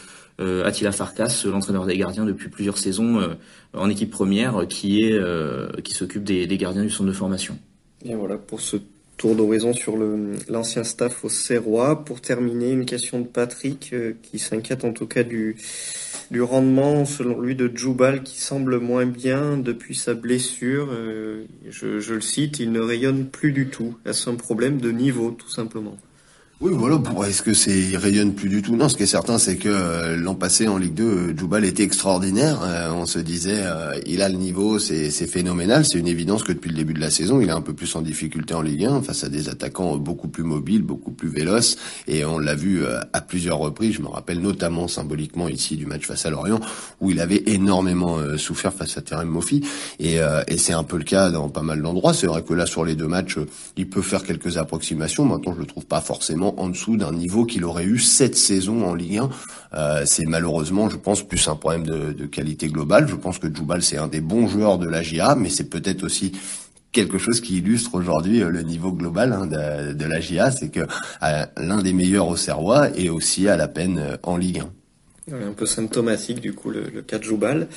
euh, 0.41 0.64
Attila 0.64 0.93
Farkas, 0.93 1.45
l'entraîneur 1.47 1.87
des 1.87 1.97
gardiens 1.97 2.25
depuis 2.25 2.49
plusieurs 2.49 2.79
saisons 2.79 3.21
euh, 3.21 3.35
en 3.73 3.91
équipe 3.91 4.11
première, 4.11 4.67
qui 4.69 5.03
est 5.03 5.12
euh, 5.12 5.69
qui 5.83 5.95
s'occupe 5.95 6.23
des, 6.23 6.47
gardiens 6.57 6.83
du 6.83 6.91
centre 6.91 7.09
de 7.09 7.14
formation. 7.14 7.59
Et 8.05 8.14
voilà 8.14 8.37
pour 8.37 8.61
ce 8.61 8.77
tour 9.17 9.35
d'horizon 9.35 9.73
sur 9.73 9.97
l'ancien 10.49 10.85
staff 10.85 11.25
au 11.25 11.29
Serrois. 11.29 12.05
Pour 12.05 12.21
terminer, 12.21 12.71
une 12.71 12.87
question 12.87 13.19
de 13.19 13.27
Patrick 13.27 13.93
qui 14.23 14.38
s'inquiète 14.38 14.85
en 14.85 14.93
tout 14.93 15.07
cas 15.07 15.25
du 15.25 15.57
rendement, 16.41 17.05
selon 17.05 17.41
lui, 17.41 17.57
de 17.57 17.69
Djoubal 17.75 18.23
qui 18.23 18.41
semble 18.41 18.79
moins 18.79 19.07
bien 19.07 19.57
depuis 19.57 19.97
sa 19.97 20.14
blessure. 20.14 20.91
je, 21.69 22.14
le 22.14 22.21
cite, 22.21 22.61
il 22.61 22.71
ne 22.71 22.79
rayonne 22.79 23.27
plus 23.27 23.51
du 23.51 23.71
tout. 23.71 23.97
Est-ce 24.07 24.31
un 24.31 24.37
problème 24.37 24.81
de 24.81 24.93
niveau, 24.93 25.33
tout 25.33 25.51
simplement? 25.51 25.97
Oui, 26.61 26.73
voilà. 26.75 27.01
Est-ce 27.29 27.42
que 27.42 27.55
c'est 27.55 27.97
rayonne 27.97 28.35
plus 28.35 28.49
du 28.49 28.62
tout? 28.62 28.75
Non. 28.75 28.88
Ce 28.88 28.97
qui 28.97 29.05
est 29.05 29.07
certain, 29.07 29.38
c'est 29.38 29.59
que 29.59 29.68
euh, 29.68 30.16
l'an 30.16 30.35
passé 30.35 30.66
en 30.66 30.77
Ligue 30.77 30.94
2, 30.94 31.05
euh, 31.05 31.37
Djoubal 31.37 31.64
était 31.64 31.85
extraordinaire. 31.85 32.59
Euh, 32.64 32.90
on 32.90 33.07
se 33.07 33.21
disait, 33.21 33.62
il 34.07 34.23
a 34.23 34.29
le 34.29 34.35
niveau, 34.35 34.81
c'est 34.81 35.11
phénoménal. 35.29 35.85
C'est 35.85 36.01
une 36.01 36.09
évidence 36.09 36.42
que 36.42 36.51
depuis 36.51 36.71
le 36.71 36.75
début 36.75 36.94
de 36.94 37.01
la 37.01 37.11
saison, 37.11 37.40
il 37.40 37.49
est 37.49 37.53
un 37.53 37.61
peu 37.61 37.75
plus 37.75 37.94
en 37.94 38.03
difficulté 38.03 38.55
en 38.55 38.62
Ligue 38.62 38.87
1 38.87 39.03
face 39.03 39.23
à 39.23 39.29
des 39.29 39.49
attaquants 39.49 39.99
beaucoup 39.99 40.27
plus 40.27 40.42
mobiles, 40.42 40.83
beaucoup 40.83 41.12
plus 41.12 41.29
véloces. 41.29 41.77
Et 42.09 42.25
on 42.25 42.40
l'a 42.40 42.57
vu 42.57 42.85
à 43.12 43.21
plusieurs 43.21 43.59
reprises. 43.59 43.94
Je 43.94 44.03
me 44.03 44.09
rappelle 44.09 44.40
notamment 44.40 44.88
symboliquement 44.88 45.47
ici 45.47 45.77
du 45.77 45.87
match 45.87 46.07
face 46.07 46.27
à 46.27 46.31
Lorient, 46.31 46.59
où 47.01 47.12
il 47.12 47.21
avait 47.21 47.44
énormément 47.47 48.18
souffert 48.37 48.73
face 48.73 48.99
à 48.99 49.03
Terem 49.03 49.29
Moffi. 49.29 49.62
Et, 50.01 50.16
et 50.49 50.59
c'est 50.59 50.73
un 50.73 50.85
peu 50.85 50.99
le 50.99 51.05
cas 51.05 51.31
dans 51.31 51.49
pas 51.51 51.62
mal 51.62 51.83
d'endroits. 51.83 52.14
C'est 52.14 52.27
vrai 52.27 52.42
que 52.42 52.53
là, 52.53 52.66
sur 52.66 52.85
les 52.85 52.97
deux 52.97 53.07
matchs, 53.07 53.38
il 53.77 53.88
peut 53.88 54.03
faire 54.03 54.25
quelques 54.25 54.57
approximations. 54.57 55.25
Maintenant, 55.25 55.55
je 55.55 55.61
le 55.61 55.66
trouve 55.66 55.87
pas 55.87 56.01
forcément 56.01 56.48
en 56.57 56.69
dessous 56.69 56.97
d'un 56.97 57.13
niveau 57.13 57.45
qu'il 57.45 57.65
aurait 57.65 57.85
eu 57.85 57.99
cette 57.99 58.37
saison 58.37 58.87
en 58.87 58.95
Ligue 58.95 59.19
1. 59.19 59.31
Euh, 59.75 60.03
c'est 60.07 60.25
malheureusement, 60.27 60.89
je 60.89 60.97
pense, 60.97 61.23
plus 61.23 61.49
un 61.49 61.57
problème 61.57 61.85
de, 61.85 62.27
qualité 62.27 62.69
globale. 62.69 63.09
Je 63.09 63.15
pense 63.15 63.39
que 63.39 63.53
Djoubal, 63.53 63.83
c'est 63.83 63.97
un 63.99 64.09
des 64.09 64.21
bons 64.21 64.49
joueurs 64.49 64.79
de 64.79 64.89
la 64.89 65.03
GIA, 65.03 65.35
mais 65.35 65.51
c'est 65.51 65.69
peut-être 65.69 66.05
aussi 66.05 66.33
quelque 66.93 67.19
chose 67.19 67.41
qui 67.41 67.59
illustre 67.59 67.95
aujourd'hui 67.95 68.43
euh, 68.43 68.51
le 68.51 68.63
niveau 68.63 68.93
global 68.93 69.33
hein, 69.33 69.47
de, 69.47 70.05
la 70.05 70.21
GIA, 70.21 70.51
c'est 70.51 70.71
que 70.71 70.81
euh, 71.23 71.47
l'un 71.57 71.83
des 71.83 71.93
meilleurs 71.93 72.29
au 72.29 72.37
Serrois 72.37 72.91
est 72.97 73.09
aussi 73.09 73.49
à 73.49 73.57
la 73.57 73.69
peine 73.69 74.19
en 74.23 74.37
Ligue 74.37 74.61
1 74.61 74.78
un 75.33 75.53
peu 75.53 75.67
symptomatique 75.67 76.41
du 76.41 76.53
coup 76.53 76.71
le, 76.71 76.85
le 76.93 77.23
Joubal. 77.23 77.69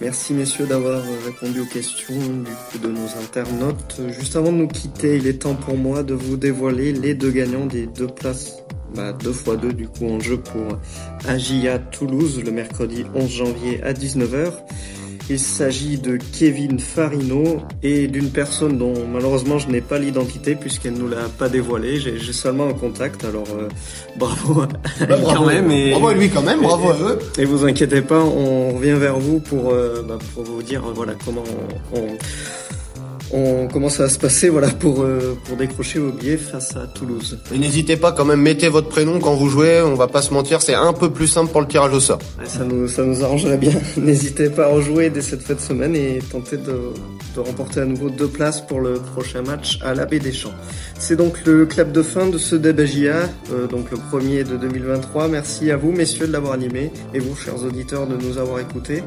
Merci 0.00 0.34
messieurs 0.34 0.66
d'avoir 0.66 1.02
répondu 1.24 1.60
aux 1.60 1.66
questions 1.66 2.18
du 2.18 2.50
coup 2.70 2.78
de 2.78 2.88
nos 2.88 3.06
internautes. 3.22 4.00
Juste 4.08 4.36
avant 4.36 4.52
de 4.52 4.58
nous 4.58 4.68
quitter, 4.68 5.16
il 5.16 5.26
est 5.26 5.42
temps 5.42 5.54
pour 5.54 5.76
moi 5.76 6.02
de 6.02 6.14
vous 6.14 6.36
dévoiler 6.36 6.92
les 6.92 7.14
deux 7.14 7.30
gagnants 7.30 7.66
des 7.66 7.86
deux 7.86 8.06
places, 8.06 8.62
bah, 8.94 9.12
deux 9.12 9.32
fois 9.32 9.56
deux 9.56 9.72
du 9.72 9.88
coup 9.88 10.08
en 10.08 10.20
jeu 10.20 10.38
pour 10.38 10.78
Agia 11.26 11.78
Toulouse 11.78 12.42
le 12.44 12.50
mercredi 12.50 13.04
11 13.14 13.30
janvier 13.30 13.82
à 13.82 13.92
19h. 13.92 14.52
Il 15.32 15.38
s'agit 15.38 15.96
de 15.96 16.18
Kevin 16.36 16.80
Farino 16.80 17.60
et 17.84 18.08
d'une 18.08 18.30
personne 18.30 18.78
dont 18.78 18.94
malheureusement 19.06 19.60
je 19.60 19.68
n'ai 19.68 19.80
pas 19.80 19.96
l'identité 19.96 20.56
puisqu'elle 20.56 20.94
nous 20.94 21.06
l'a 21.06 21.28
pas 21.38 21.48
dévoilé. 21.48 22.00
J'ai 22.00 22.32
seulement 22.32 22.66
un 22.66 22.72
contact, 22.72 23.24
alors 23.24 23.46
euh, 23.56 23.68
bravo 24.18 24.62
à 24.62 24.66
bah, 25.06 25.16
quand 25.32 25.46
même. 25.46 25.70
Et, 25.70 25.92
bravo 25.92 26.08
à 26.08 26.14
lui 26.14 26.30
quand 26.30 26.42
même, 26.42 26.62
bravo 26.62 26.90
à 26.90 26.96
eux. 26.96 27.18
Et 27.38 27.44
vous 27.44 27.64
inquiétez 27.64 28.02
pas, 28.02 28.18
on 28.18 28.72
revient 28.72 28.96
vers 28.98 29.20
vous 29.20 29.38
pour, 29.38 29.70
euh, 29.70 30.02
bah, 30.02 30.18
pour 30.34 30.42
vous 30.42 30.64
dire 30.64 30.82
voilà 30.96 31.12
comment 31.24 31.44
on 31.94 32.00
on 32.00 32.16
commence 33.72 34.00
à 34.00 34.08
se 34.08 34.18
passer 34.18 34.48
voilà 34.48 34.68
pour 34.68 35.02
euh, 35.02 35.38
pour 35.44 35.56
décrocher 35.56 36.00
vos 36.00 36.10
billets 36.10 36.36
face 36.36 36.74
à 36.76 36.86
Toulouse. 36.86 37.38
Et 37.54 37.58
n'hésitez 37.58 37.96
pas 37.96 38.12
quand 38.12 38.24
même, 38.24 38.40
mettez 38.40 38.68
votre 38.68 38.88
prénom 38.88 39.20
quand 39.20 39.34
vous 39.34 39.48
jouez. 39.48 39.80
On 39.82 39.94
va 39.94 40.08
pas 40.08 40.22
se 40.22 40.34
mentir, 40.34 40.62
c'est 40.62 40.74
un 40.74 40.92
peu 40.92 41.10
plus 41.10 41.28
simple 41.28 41.52
pour 41.52 41.60
le 41.60 41.68
tirage 41.68 41.92
au 41.92 42.00
sort. 42.00 42.18
ça 42.44 42.64
nous 42.64 42.88
ça 42.88 43.04
nous 43.04 43.22
arrangerait 43.24 43.58
bien. 43.58 43.74
n'hésitez 43.96 44.50
pas 44.50 44.64
à 44.64 44.68
rejouer 44.68 45.10
dès 45.10 45.22
cette 45.22 45.42
fin 45.42 45.54
de 45.54 45.60
semaine 45.60 45.94
et 45.94 46.18
tenter 46.30 46.56
de, 46.56 46.92
de 47.36 47.40
remporter 47.40 47.80
à 47.80 47.84
nouveau 47.84 48.10
deux 48.10 48.28
places 48.28 48.60
pour 48.60 48.80
le 48.80 48.94
prochain 48.94 49.42
match 49.42 49.78
à 49.82 49.94
la 49.94 50.06
Baie 50.06 50.18
des 50.18 50.32
Champs. 50.32 50.54
C'est 50.98 51.16
donc 51.16 51.44
le 51.44 51.66
clap 51.66 51.92
de 51.92 52.02
fin 52.02 52.26
de 52.26 52.38
ce 52.38 52.56
débat 52.56 52.80
euh, 52.80 53.66
donc 53.66 53.90
le 53.90 53.96
premier 53.96 54.44
de 54.44 54.56
2023. 54.56 55.28
Merci 55.28 55.70
à 55.70 55.76
vous 55.76 55.92
messieurs 55.92 56.26
de 56.26 56.32
l'avoir 56.32 56.54
animé 56.54 56.90
et 57.12 57.18
vous 57.18 57.36
chers 57.36 57.62
auditeurs 57.62 58.06
de 58.06 58.16
nous 58.16 58.38
avoir 58.38 58.58
écoutés. 58.60 59.02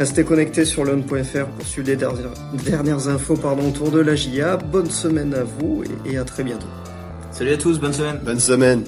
Restez 0.00 0.24
connectés 0.24 0.64
sur 0.64 0.86
leon.fr 0.86 1.44
pour 1.44 1.66
suivre 1.66 1.88
les 1.88 1.96
dernières, 1.96 3.08
infos 3.08 3.36
pardon, 3.36 3.68
autour 3.68 3.90
de 3.90 4.00
la 4.00 4.14
GIA. 4.14 4.56
Bonne 4.56 4.88
semaine 4.88 5.34
à 5.34 5.42
vous 5.42 5.84
et 6.06 6.16
à 6.16 6.24
très 6.24 6.42
bientôt. 6.42 6.68
Salut 7.30 7.52
à 7.52 7.58
tous, 7.58 7.78
bonne 7.78 7.92
semaine. 7.92 8.18
Bonne 8.24 8.40
semaine. 8.40 8.84